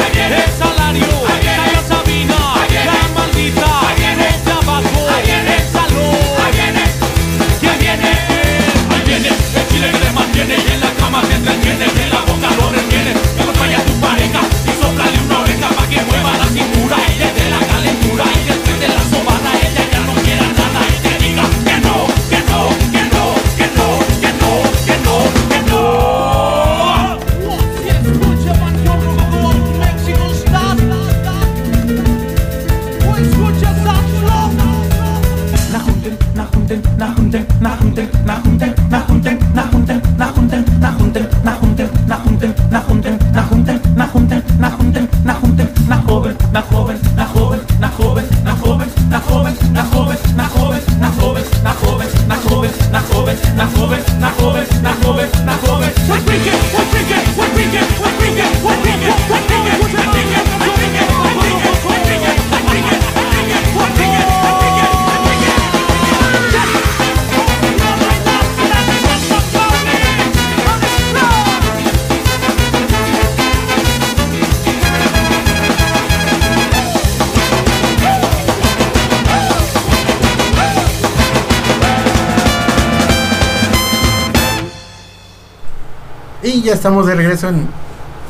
[86.75, 87.67] Estamos de regreso en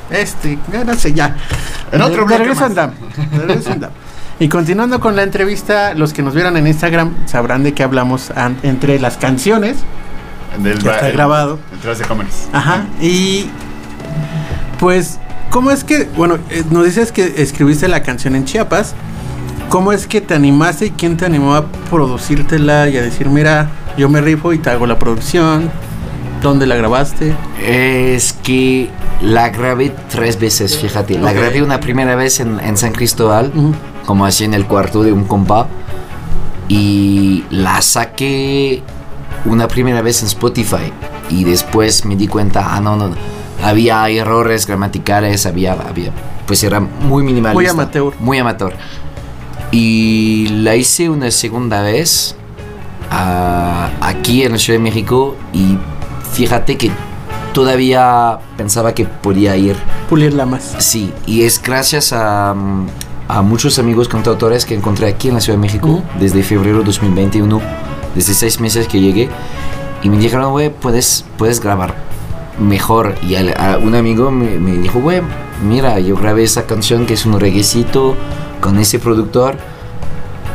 [0.09, 0.57] este,
[0.97, 1.35] sé, ya.
[1.91, 2.69] En otro de, de bloque regreso más.
[2.69, 2.91] en DAM.
[3.31, 3.91] De regreso en DAM.
[4.37, 8.31] Y continuando con la entrevista, los que nos vieron en Instagram sabrán de qué hablamos
[8.63, 9.77] entre las canciones.
[10.61, 11.57] Del Ya está el- grabado.
[11.71, 12.49] Detrás de cámaras.
[12.51, 12.83] Ajá.
[12.99, 13.49] Y
[14.77, 15.19] pues,
[15.51, 18.93] ¿cómo es que, bueno, eh, nos dices que escribiste la canción en Chiapas?
[19.69, 23.69] ¿Cómo es que te animaste y quién te animó a producírtela y a decir, mira,
[23.97, 25.71] yo me rifo y te hago la producción?
[26.41, 27.35] ¿Dónde la grabaste?
[27.65, 28.89] Es que
[29.21, 31.17] la grabé tres veces, fíjate.
[31.17, 33.51] La grabé una primera vez en, en San Cristóbal,
[34.05, 35.67] como así en el cuarto de un compa.
[36.67, 38.81] y la saqué
[39.45, 40.91] una primera vez en Spotify
[41.29, 43.15] y después me di cuenta, ah, no, no, no,
[43.63, 46.11] había errores gramaticales, había, había,
[46.47, 47.53] pues era muy minimalista.
[47.53, 48.13] Muy amateur.
[48.19, 48.73] Muy amateur.
[49.71, 52.35] Y la hice una segunda vez
[53.11, 55.77] ah, aquí en la Ciudad de México y
[56.35, 56.91] fíjate que
[57.53, 59.77] todavía pensaba que podía ir.
[60.09, 60.75] Pulirla más.
[60.79, 62.87] Sí, y es gracias a, mm,
[63.29, 66.03] a muchos amigos cantautores que encontré aquí en la Ciudad de México Ujú.
[66.19, 67.61] desde febrero 2021,
[68.13, 69.29] desde seis meses que llegué,
[70.03, 71.95] y me dijeron, güey, puedes, puedes grabar
[72.59, 73.15] mejor.
[73.23, 75.21] Y a un amigo me, me dijo, güey,
[75.65, 78.15] mira, yo grabé esa canción que es un reguecito
[78.59, 79.55] con ese productor,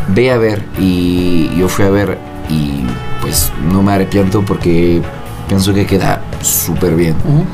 [0.09, 0.63] ve a ver.
[0.79, 2.19] Y yo fui a ver
[2.51, 2.83] y
[3.23, 5.01] pues no me arrepiento porque
[5.51, 7.17] pienso que queda súper bien.
[7.25, 7.45] Ujú.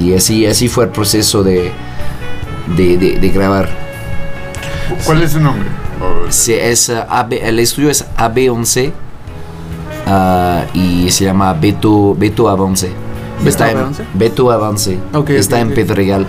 [0.00, 1.70] Y así, así fue el proceso de,
[2.76, 3.68] de, de- de grabar.
[5.06, 5.68] ¿Cuál es su nombre?
[6.30, 8.90] Sí, es, uh, AB el estudio es AB11
[10.06, 12.88] ah, y se llama Beto, Beto Avance.
[13.38, 14.02] ¿Beto Está en Avance?
[14.14, 14.98] Beto Avance.
[15.14, 15.74] Ok, Está ok, en ok.
[15.74, 16.26] Pedregal.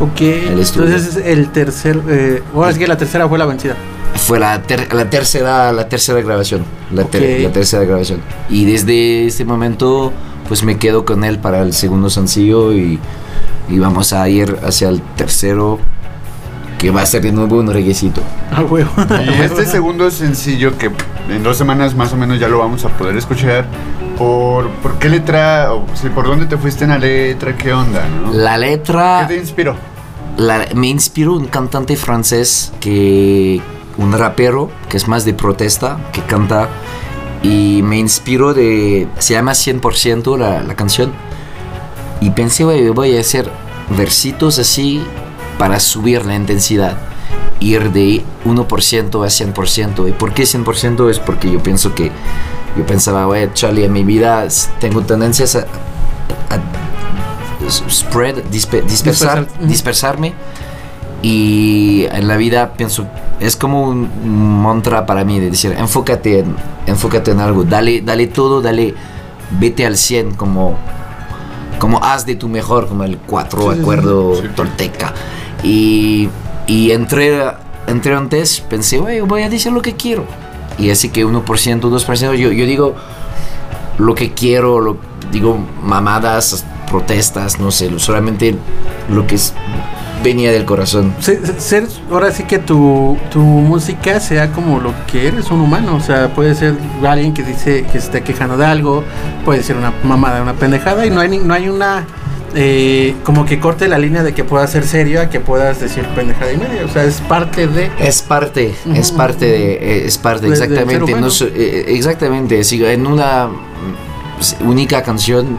[0.00, 0.20] Ok.
[0.20, 0.86] estudio.
[0.88, 2.00] Entonces es el tercer.
[2.08, 3.74] Eh, ahora es que la tercera fue la vencida.
[4.14, 6.64] Fue la, ter- la tercera la tercera grabación.
[6.94, 8.20] La, ter- la tercera grabación.
[8.48, 10.12] Y desde ese momento
[10.48, 12.98] pues me quedo con él para el segundo sencillo y,
[13.68, 15.78] y vamos a ir hacia el tercero
[16.78, 18.22] que va a ser de nuevo un reguecito.
[18.52, 18.90] Ah, huevo.
[19.26, 20.90] Y este segundo sencillo que
[21.28, 23.66] en dos semanas más o menos ya lo vamos a poder escuchar.
[24.16, 25.72] ¿Por, por qué letra?
[25.74, 27.56] O, sí, ¿Por dónde te fuiste en la letra?
[27.56, 28.04] ¿Qué onda?
[28.08, 28.32] no?
[28.32, 29.26] La letra...
[29.28, 29.74] ¿Qué te inspiró?
[30.36, 33.60] La- me inspiró un cantante francés que
[33.96, 36.68] un rapero que es más de protesta que canta
[37.42, 41.12] y me inspiró de se llama 100% la, la canción.
[42.20, 43.50] Y pensé "Güey, voy a hacer
[43.96, 45.02] versitos así
[45.58, 46.96] para subir la intensidad
[47.60, 52.12] ir de 1% a 100% y por qué 100% es porque yo pienso que
[52.76, 54.46] yo pensaba güey Charlie en mi vida
[54.78, 55.66] tengo tendencias a,
[57.68, 60.34] spread dispe- dispersar, dispersarme.
[61.22, 63.06] Y en la vida pienso
[63.40, 67.64] es como un mantra para mí de decir enfócate en enfócate en algo.
[67.64, 68.94] Dale dale todo dale
[69.60, 70.76] vete al 100 como
[71.78, 74.48] como haz de tu mejor como el 4 Sí, acuerdo Sí.
[74.54, 75.14] tolteca.
[75.62, 76.28] Y
[76.66, 77.40] y entré
[77.86, 80.24] entré antes pensé "Güey, voy a decir lo que quiero
[80.78, 82.94] y así que 1% 2% yo, yo digo
[83.98, 84.96] lo que quiero lo,
[85.32, 88.54] digo mamadas protestas no sé solamente
[89.10, 89.54] lo que es,
[90.28, 94.92] venía del corazón Se- se- Ser, ahora sí que tu, tu música sea como lo
[95.10, 95.96] que eres, un humano.
[95.96, 96.74] O sea, puede ser
[97.06, 99.04] alguien que dice que se está quejando de algo,
[99.44, 102.06] puede ser una mamada, una pendejada, y no hay, no hay una.
[102.54, 106.04] eh, como que corte la línea de que puedas ser serio a que puedas decir
[106.14, 106.84] pendejada y media.
[106.84, 107.90] O sea, es parte de.
[107.98, 112.60] Es parte, es parte de, eh, es parte exactamente, no eh, exactamente,
[112.92, 115.58] en una mm, única canción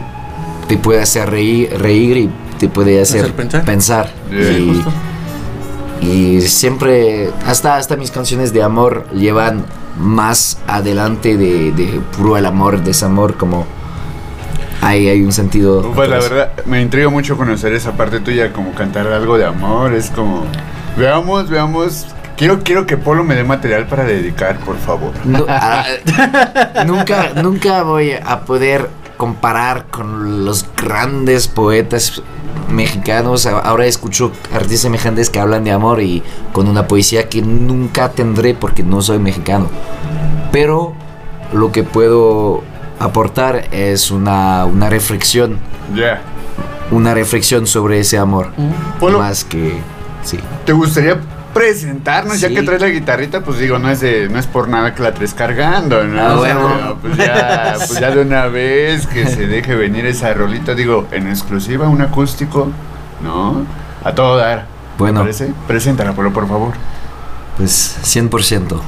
[0.70, 4.08] te puede hacer reír, reír y te puede hacer, Hacer pensar.
[4.30, 4.52] Yeah.
[4.52, 4.92] y, justo.
[6.00, 9.64] y siempre, hasta, hasta mis canciones de amor llevan
[9.98, 13.66] más adelante de, de puro el amor, desamor, como
[14.80, 15.90] hay, hay un sentido.
[15.92, 19.92] Pues la verdad, me intriga mucho conocer esa parte tuya, como cantar algo de amor,
[19.92, 20.44] es como...
[20.96, 22.06] Veamos, veamos...
[22.36, 25.12] Quiero, quiero que Polo me dé material para dedicar, por favor.
[25.24, 25.84] No, ah,
[26.86, 28.88] nunca, nunca voy a poder
[29.20, 32.22] comparar con los grandes poetas
[32.70, 33.44] mexicanos.
[33.44, 36.22] Ahora escucho artistas semejantes que hablan de amor y
[36.54, 39.68] con una poesía que nunca tendré porque no soy mexicano.
[40.52, 40.94] Pero
[41.52, 42.62] lo que puedo
[42.98, 45.58] aportar es una, una reflexión,
[45.94, 46.22] Ya.
[46.90, 48.48] una reflexión sobre ese amor.
[48.98, 49.80] Polo, Más que,
[50.24, 50.38] sí.
[50.64, 51.20] ¿te gustaría
[51.52, 52.40] presentarnos?
[52.40, 55.02] Ya que traes la guitarrita, pues digo, no es, de, no es por nada que
[55.02, 56.20] la traes cargando, ¿no?
[56.20, 56.96] Ah, O sea, bueno.
[57.00, 61.28] pues, ya, pues ya de una vez que se deje venir esa rolita, digo, en
[61.28, 62.68] exclusiva, un acústico,
[63.22, 63.64] ¿no?
[64.04, 64.66] A todo dar.
[64.98, 65.20] Bueno.
[65.20, 65.52] ¿Parece?
[65.66, 66.72] Preséntala, Polo, por favor.
[67.56, 68.80] Pues 100%.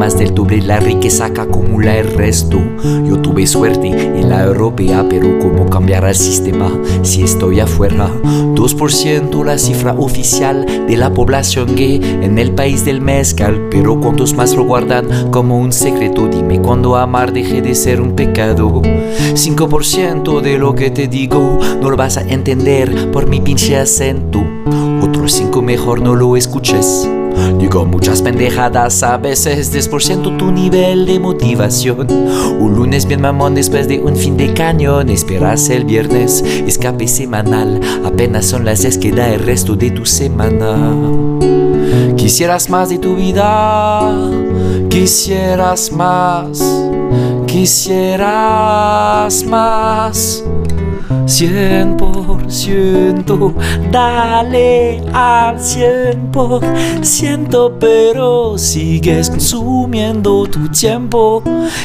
[0.00, 2.58] Más del doble la riqueza que acumula el resto.
[3.06, 6.72] Yo tuve suerte en la europea, pero ¿cómo cambiar el sistema
[7.02, 8.10] si estoy afuera?
[8.24, 14.32] 2% la cifra oficial de la población gay en el país del mezcal, pero ¿cuántos
[14.32, 16.28] más lo guardan como un secreto?
[16.28, 18.80] Dime cuándo amar deje de ser un pecado.
[18.80, 24.42] 5% de lo que te digo no lo vas a entender por mi pinche acento.
[25.02, 27.06] Otro 5 mejor no lo escuches.
[27.58, 32.06] Digo muchas pendejadas, a veces 10% tu nivel de motivación.
[32.10, 35.08] Un lunes bien mamón después de un fin de cañón.
[35.10, 37.80] Esperas el viernes, escape semanal.
[38.04, 40.92] Apenas son las 10 que da el resto de tu semana.
[42.16, 44.12] Quisieras más de tu vida,
[44.88, 46.62] quisieras más,
[47.46, 48.24] quisieras
[49.44, 50.44] más.
[51.10, 53.54] 100%,
[53.90, 61.42] dale al 100%, pero sigues consumiendo tu tiempo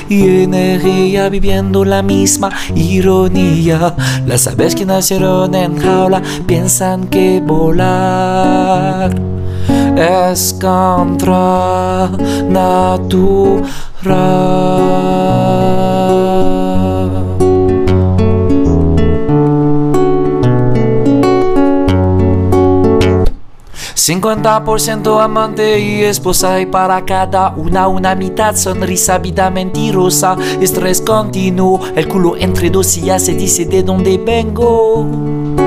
[0.10, 3.96] y energía viviendo la misma ironía.
[4.26, 9.16] Las aves que nacieron en jaula piensan que volar
[9.98, 12.10] es contra
[12.50, 13.64] natural.
[24.06, 31.80] 50% amante y esposa y para cada una una mitad sonrisa vida mentirosa estrés continuo
[31.96, 35.65] el culo entre dos sillas se dice de dónde vengo.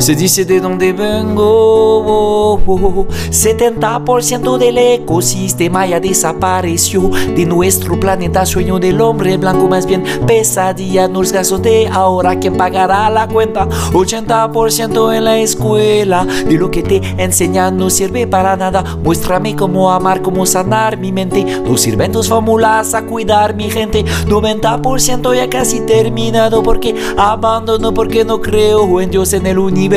[0.00, 1.44] Se dice de dónde vengo.
[1.44, 3.06] oh, oh.
[3.30, 8.46] 70% del ecosistema ya desapareció de nuestro planeta.
[8.46, 11.06] Sueño del hombre blanco, más bien pesadilla.
[11.06, 12.38] Nos gastos de ahora.
[12.40, 13.68] ¿Quién pagará la cuenta?
[13.92, 16.24] 80% en la escuela.
[16.24, 18.82] De lo que te enseñan no sirve para nada.
[19.04, 21.44] Muéstrame cómo amar, cómo sanar mi mente.
[21.44, 24.06] No sirven tus fórmulas a cuidar mi gente.
[24.26, 26.62] 90% ya casi terminado.
[26.62, 29.89] Porque abandono, porque no creo en Dios en el universo.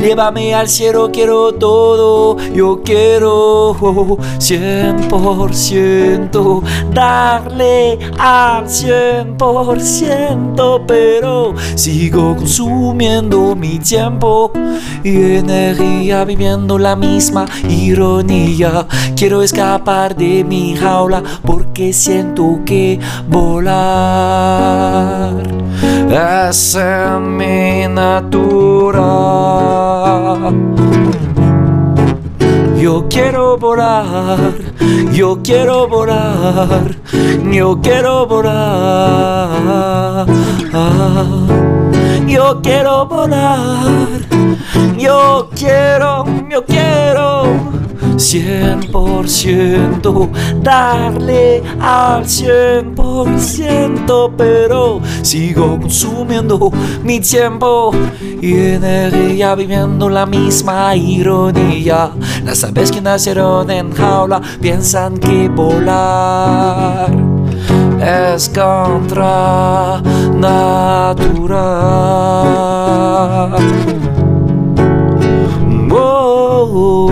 [0.00, 2.36] Llévame al cielo, quiero todo.
[2.52, 6.62] Yo quiero 100%
[6.92, 10.82] darle al 100%.
[10.86, 14.50] Pero sigo consumiendo mi tiempo
[15.04, 18.86] y energía viviendo la misma ironía.
[19.16, 22.98] Quiero escapar de mi jaula porque siento que
[23.28, 24.22] volar
[26.10, 27.86] es en mi
[32.80, 34.54] Yo quiero volar,
[35.12, 36.96] yo quiero volar,
[37.50, 39.02] yo quiero volar.
[42.32, 44.08] Yo quiero volar,
[44.96, 47.91] yo quiero, yo quiero.
[48.16, 50.30] 100%
[50.62, 56.70] darle al 100% pero sigo consumiendo
[57.02, 57.92] mi tiempo
[58.40, 62.10] y energía viviendo la misma ironía
[62.44, 67.10] las aves que nacieron en jaula piensan que volar
[68.00, 70.02] es contra
[70.34, 71.92] natural
[76.74, 77.11] Oh.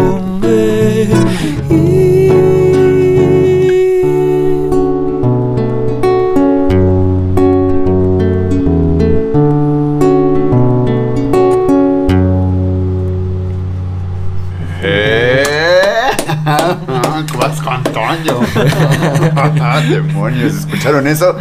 [18.16, 18.40] Toño.
[19.90, 21.36] Demonios, ¿escucharon eso?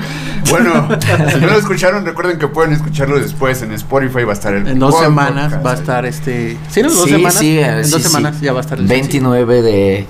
[0.50, 0.88] Bueno,
[1.32, 4.24] si no lo escucharon, recuerden que pueden escucharlo después en Spotify.
[4.24, 6.58] Va a estar el En dos podcast semanas va a estar este.
[6.70, 6.90] ¿Sí, no?
[6.90, 7.34] ¿Dos Sí, semanas?
[7.36, 8.08] sí, en sí, dos sí.
[8.08, 10.08] semanas ya va a estar el 29 de,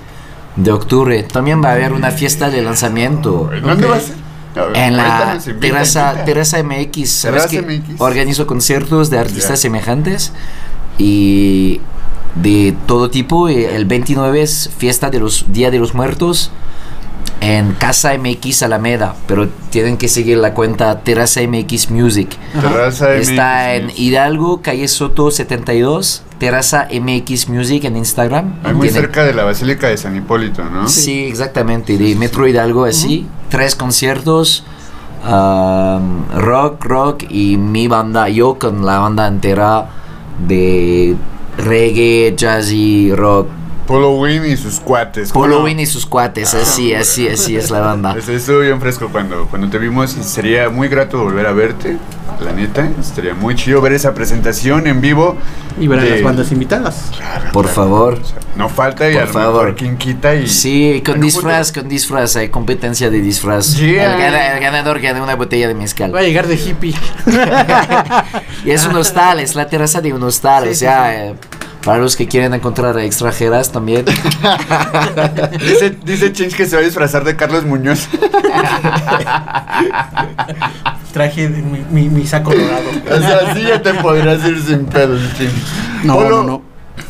[0.56, 1.22] de octubre.
[1.24, 3.50] También va a haber una fiesta de lanzamiento.
[3.62, 3.92] ¿Dónde Ok.
[3.92, 4.14] va a ser?
[4.54, 6.24] Ver, En la invita.
[6.24, 8.00] Terraza MX, ¿sabes que MX.
[8.00, 9.56] Organizo conciertos de artistas Ya.
[9.56, 10.32] semejantes
[10.98, 11.80] y
[12.34, 13.48] de todo tipo.
[13.48, 16.50] y El 29 es fiesta de los Día de los Muertos
[17.42, 22.36] en Casa MX Alameda, pero tienen que seguir la cuenta Terraza MX Music.
[22.60, 23.80] Terraza Está MX.
[23.80, 28.56] en Hidalgo, calle Soto 72, Terraza MX Music en Instagram.
[28.62, 30.86] Ahí muy Tienen- cerca de la Basílica de San Hipólito, ¿no?
[30.88, 33.26] Sí, exactamente, de Metro Hidalgo así.
[33.48, 34.62] Tres conciertos,
[35.26, 39.86] um, rock, rock y mi banda, yo con la banda entera
[40.46, 41.16] de
[41.60, 43.59] reggae, jazzy, rock.
[43.90, 45.32] Polo Win y sus cuates.
[45.32, 45.64] Polo.
[45.64, 48.14] Win y sus cuates, así, así, así es la banda.
[48.28, 51.96] Estuvo bien fresco cuando, cuando te vimos y sería muy grato volver a verte,
[52.40, 52.88] la neta.
[53.00, 55.36] Estaría muy chido ver esa presentación en vivo.
[55.80, 57.10] Y ver a de- las bandas invitadas.
[57.16, 57.74] Claro, Por claro.
[57.74, 58.12] favor.
[58.14, 59.62] O sea, no falta y Por a favor.
[59.64, 60.46] mejor quien quita y...
[60.46, 63.74] Sí, con disfraz, con disfraz, hay competencia de disfraz.
[63.76, 64.14] Yeah.
[64.14, 66.14] El, gana- el ganador gana una botella de mezcal.
[66.14, 66.94] Va a llegar de hippie.
[68.64, 71.34] Y es un hostal, es la terraza de un hostal, o sea, eh,
[71.84, 74.04] para los que quieren encontrar a extranjeras también.
[75.60, 78.08] Dice, dice Chinch que se va a disfrazar de Carlos Muñoz.
[81.12, 82.88] Traje de mi, mi, mi saco dorado.
[83.10, 86.04] o sea, así ya te podrías ir sin pedos, Chinch.
[86.04, 86.62] No, Polo, no, no.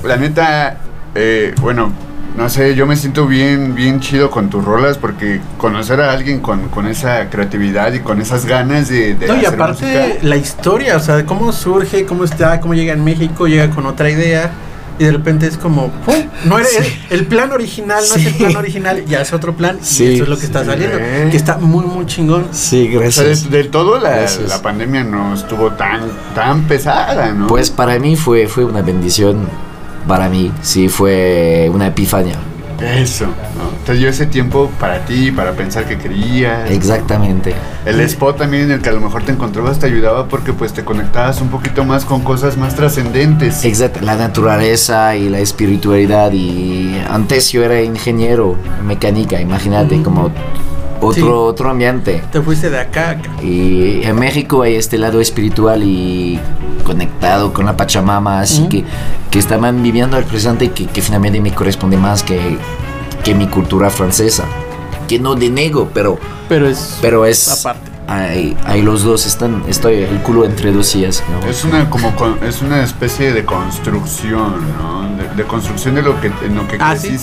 [0.05, 0.79] La neta,
[1.15, 1.93] eh, bueno,
[2.41, 6.41] no sé, yo me siento bien, bien chido con tus rolas porque conocer a alguien
[6.41, 10.27] con, con esa creatividad y con esas ganas de, de No, y hacer aparte música.
[10.27, 13.85] la historia, o sea, de cómo surge, cómo está, cómo llega en México, llega con
[13.85, 14.51] otra idea
[14.99, 16.15] y de repente es como, ¡pum!
[16.47, 18.39] No era el, el plan original, no es el Sí.
[18.39, 20.67] plan original, ya es otro plan Sí, y eso es lo que está sí.
[20.67, 22.49] saliendo, que está muy muy chingón.
[22.53, 23.51] Sí, O sea, gracias.
[23.51, 24.49] de- del todo la, Gracias.
[24.49, 26.01] la pandemia no estuvo tan,
[26.35, 27.47] tan pesada, ¿no?
[27.49, 29.47] Pues para mí fue, fue una bendición.
[30.07, 32.37] Para mí, sí, fue una epifanía.
[32.81, 33.69] Eso, ¿no?
[33.85, 36.71] Te dio ese tiempo para ti, para pensar que querías.
[36.71, 37.55] Exactamente.
[37.85, 40.73] El spot también en el que a lo mejor te encontrabas te ayudaba porque pues
[40.73, 43.65] te conectabas un poquito más con cosas más trascendentes.
[43.67, 46.33] Exacto, la naturaleza y la espiritualidad.
[46.33, 50.05] Y antes yo era ingeniero, mecánica, imagínate, Ujú.
[50.05, 50.31] como
[51.01, 51.23] otro, Sí.
[51.23, 52.23] otro ambiente.
[52.31, 53.21] Te fuiste de acá.
[53.43, 56.39] Y en México hay este lado espiritual y
[56.85, 58.69] conectado con la Pachamama, así Ujú.
[58.69, 58.85] que,
[59.31, 62.59] que estaban viviendo el presente que, que finalmente me corresponde más que,
[63.25, 64.45] que mi cultura francesa.
[65.09, 67.49] Que no denego, pero, Pero es pero es...
[67.65, 67.91] aparte.
[68.07, 71.23] Ahí, ahí los dos están, estoy el culo entre dos sillas.
[71.31, 71.49] ¿no?
[71.49, 75.09] Es una como con- es una especie de construcción, ¿no?
[75.17, 77.17] De, de construcción de lo que en lo que Ah, ¿sí?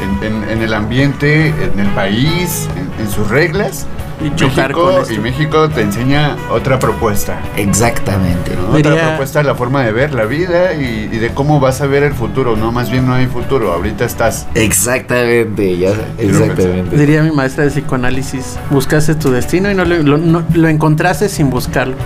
[0.00, 3.86] En, en- en el ambiente, en el país, en, en sus reglas.
[4.24, 5.12] Y chocar México, con esto.
[5.14, 7.40] y México te enseña otra propuesta.
[7.56, 8.54] Exactamente.
[8.54, 8.76] ¿no?
[8.76, 11.80] Diría- Otra propuesta de la forma de ver la vida y, y de cómo vas
[11.80, 12.70] a ver el futuro, ¿no?
[12.70, 14.46] Más bien no hay futuro, ahorita estás.
[14.54, 16.96] Exactamente, ya, exactamente.
[16.96, 21.28] Diría mi maestra de psicoanálisis, buscaste tu destino y no lo, lo- no- lo encontraste
[21.28, 21.96] sin buscarlo.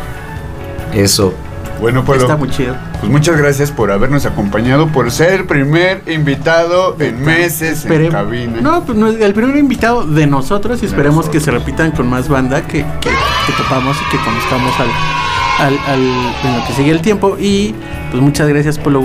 [0.95, 1.35] Eso.
[1.81, 2.75] Bueno, Polo, Está muy chido.
[3.01, 8.61] pues muchas gracias por habernos acompañado, por ser el primer invitado en meses en cabina.
[8.63, 12.29] No, pues no el primer invitado de nosotros y esperemos que se repitan con más
[12.29, 16.91] banda que, que, que topamos y que conozcamos al, al, al- en lo que sigue
[16.91, 17.37] el tiempo.
[17.39, 17.75] Y
[18.11, 19.05] pues muchas gracias, Polo.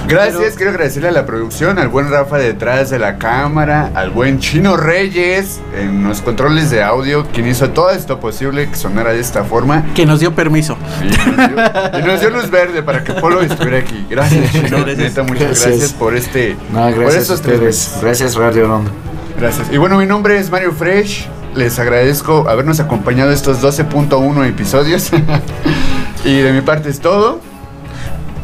[0.08, 4.40] Gracias, quiero agradecerle a la producción, al buen Rafa detrás de la cámara, al buen
[4.40, 9.20] Chino Reyes en los controles de audio, quien hizo todo esto posible que sonara de
[9.20, 9.84] esta forma.
[9.94, 10.76] Que nos dio permiso.
[11.02, 14.06] Y nos dio, y nos dio luz verde para que Polo estuviera aquí.
[14.10, 14.78] Gracias, Chino.
[14.78, 14.98] Gracias.
[14.98, 15.92] Neta, muchas gracias, Gracias.
[15.92, 16.56] por este.
[16.72, 17.88] No, por gracias a estos tres ustedes.
[17.88, 17.98] meses.
[18.02, 18.90] Gracias, Radio Rondo.
[19.38, 19.68] Gracias.
[19.72, 21.28] Y bueno, mi nombre es Mario Fresh.
[21.54, 25.10] Les agradezco habernos acompañado estos 12.1 episodios.
[26.24, 27.40] y de mi parte es todo.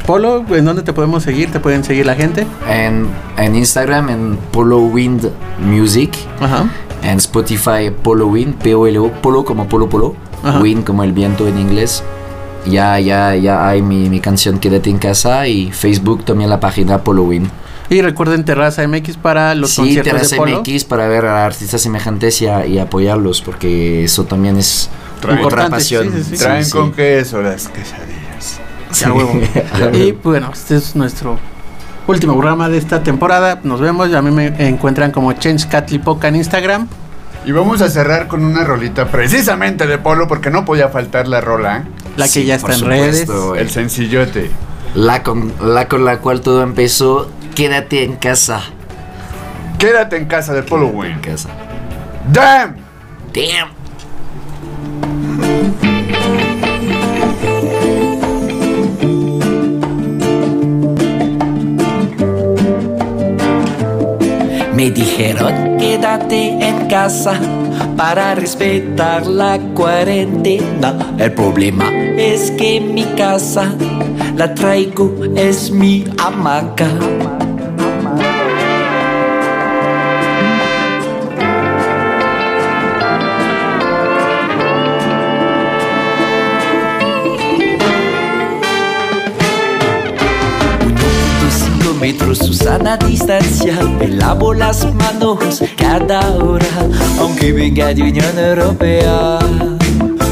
[0.08, 1.52] Polo, ¿en dónde te podemos seguir?
[1.52, 2.46] ¿Te pueden seguir la gente?
[2.66, 3.06] En,
[3.36, 5.28] en Instagram, en Polo Wind
[5.60, 6.10] Music.
[6.40, 6.64] Ajá.
[7.02, 10.16] En Spotify, Polo Wind, P-O-L-O, Polo como Polo Polo.
[10.42, 10.60] Ajá.
[10.60, 12.02] Wind como el viento en inglés.
[12.64, 17.04] Ya, ya, ya hay mi, mi canción Quédate en casa y Facebook también la página
[17.04, 17.50] Polo Wind.
[17.90, 20.60] Y recuerden Terraza MX para los sí, conciertos Terraza de Polo.
[20.60, 24.88] MX para ver a artistas semejantes y, a- y apoyarlos porque eso también es
[25.20, 26.04] Traen- otra Importante, pasión.
[26.12, 26.42] sí, sí, sí.
[26.42, 26.92] Traen Sí, con sí.
[26.96, 28.17] queso las quesadillas.
[28.92, 29.38] Ya, huevo.
[29.92, 31.38] y bueno, este es nuestro
[32.06, 33.60] último programa de esta temporada.
[33.62, 34.12] Nos vemos.
[34.14, 36.88] A mí me encuentran como Change Catlipoca en Instagram.
[37.44, 41.40] Y vamos a cerrar con una rolita precisamente de Polo porque no podía faltar la
[41.40, 41.84] rola.
[42.16, 43.20] La que Sí, ya está por en redes.
[43.20, 43.60] supuesto, güey.
[43.60, 44.50] El sencillote.
[44.94, 48.60] La con, la con la cual todo empezó, quédate en casa.
[49.78, 51.18] Quédate en casa de Polo En Win.
[51.20, 51.48] casa.
[52.32, 52.76] ¡Damn!
[53.32, 53.68] Damn.
[64.90, 67.38] Dijeron quédate en casa
[67.96, 71.14] para respetar la cuarentena.
[71.18, 73.74] El problema es que mi casa
[74.36, 76.88] la traigo es mi hamaca.
[92.12, 96.66] Metros, Susana distancia, me lavo las manos cada hora,
[97.20, 99.77] aunque venga de Unión Europea.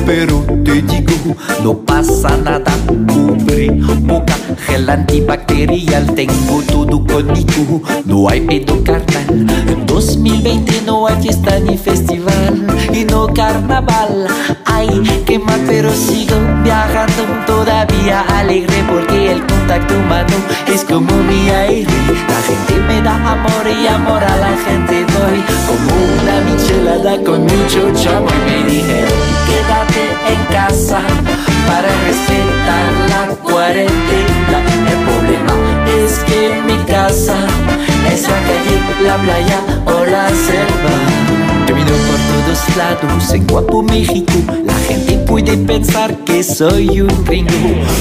[0.07, 2.73] Pero te digo, no pasa nada.
[2.87, 3.71] Cubre
[4.03, 4.35] boca,
[4.67, 7.83] gel antibacterial, tengo todo conmigo.
[8.05, 9.47] No hay pedo carnal.
[9.69, 14.29] En 2020 no hay fiesta ni festival y no carnaval.
[14.65, 20.37] Ay, qué mal, pero sigo viajando todavía alegre porque el contacto humano
[20.73, 21.93] es como mi aire.
[22.29, 25.91] La gente me da amor y amor a la gente doy como
[26.23, 29.46] una michelada con mucho chavo y me dijeron
[30.29, 31.01] en casa
[31.67, 34.59] para respetar la cuarentena.
[34.91, 35.55] El problema
[36.05, 37.37] es que mi casa
[38.13, 40.95] es la calle, la playa o la selva.
[41.67, 44.33] Camino por todos lados en Guapo México.
[44.65, 47.51] La gente puede pensar que soy un gringo,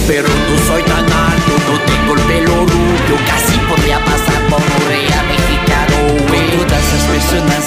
[0.07, 3.15] pero no soy tan alto, no tengo el pelo rubio.
[3.27, 4.84] Casi podría pasar por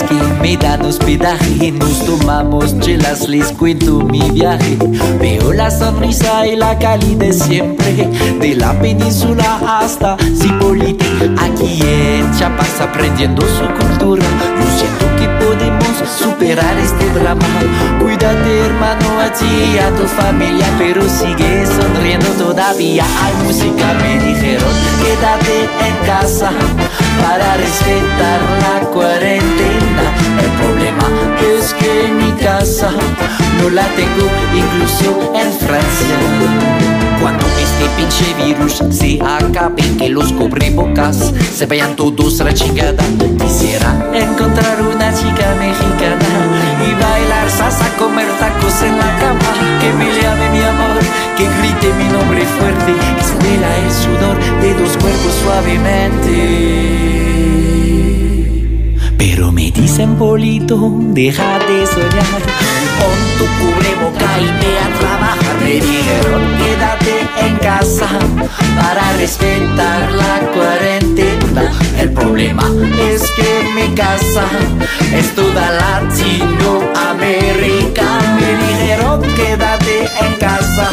[0.09, 4.79] que me dan hospedaje, nos tomamos chelas, les cuento mi viaje.
[5.21, 8.09] Veo la sonrisa y la calidez siempre,
[8.41, 11.05] de la península hasta Zipolite.
[11.39, 17.45] Aquí en Chiapas aprendiendo su cultura, yo siento que podemos superar este drama.
[18.01, 23.05] Cuídate hermano a ti y a tu familia, pero sigue sonriendo todavía.
[23.23, 26.51] Hay música, me dijeron, quédate en casa
[27.23, 30.05] para respetar la cuarentena.
[30.43, 31.07] El problema
[31.57, 32.91] es que mi casa
[33.61, 36.78] no la tengo incluso en Francia.
[37.21, 43.03] Cuando este pinche virus se acabe Que los cubrebocas se vayan todos a la chingada.
[43.43, 46.27] Quisiera encontrar una chica mexicana
[46.87, 49.41] Y bailar salsa, comer tacos en la cama.
[49.81, 50.99] Que me llame mi amor,
[51.37, 52.93] que grite mi nombre fuerte.
[53.21, 56.35] Escuela el sudor de dos cuerpos suavemente.
[59.19, 62.43] Pero me dicen Polito, deja de soñar.
[62.99, 64.89] Pon tu cubreboca y ve a
[65.19, 67.15] trabajar Me dijeron quédate
[67.47, 68.09] en casa
[68.77, 71.73] para respetar la cuarentena.
[71.99, 72.71] El problema
[73.11, 74.45] es que mi casa
[75.15, 78.07] es toda Latinoamérica.
[78.41, 80.87] Me dijeron quédate en casa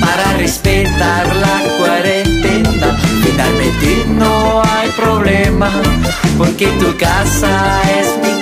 [0.00, 2.88] para respetar la cuarentena.
[3.24, 5.70] Finalmente no hay problema
[6.36, 8.32] porque tu casa es mi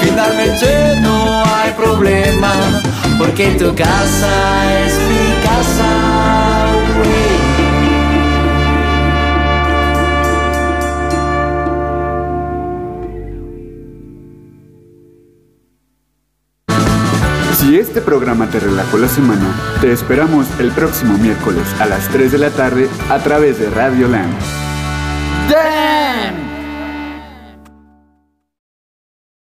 [0.00, 2.52] Finalmente no hay problema
[3.18, 6.32] porque tu casa es mi casa.
[17.58, 22.32] Si este programa te relajó la semana, te esperamos el próximo miércoles a las 3
[22.32, 24.34] de la tarde a través de Radio Land.
[25.48, 26.51] ¡Damn!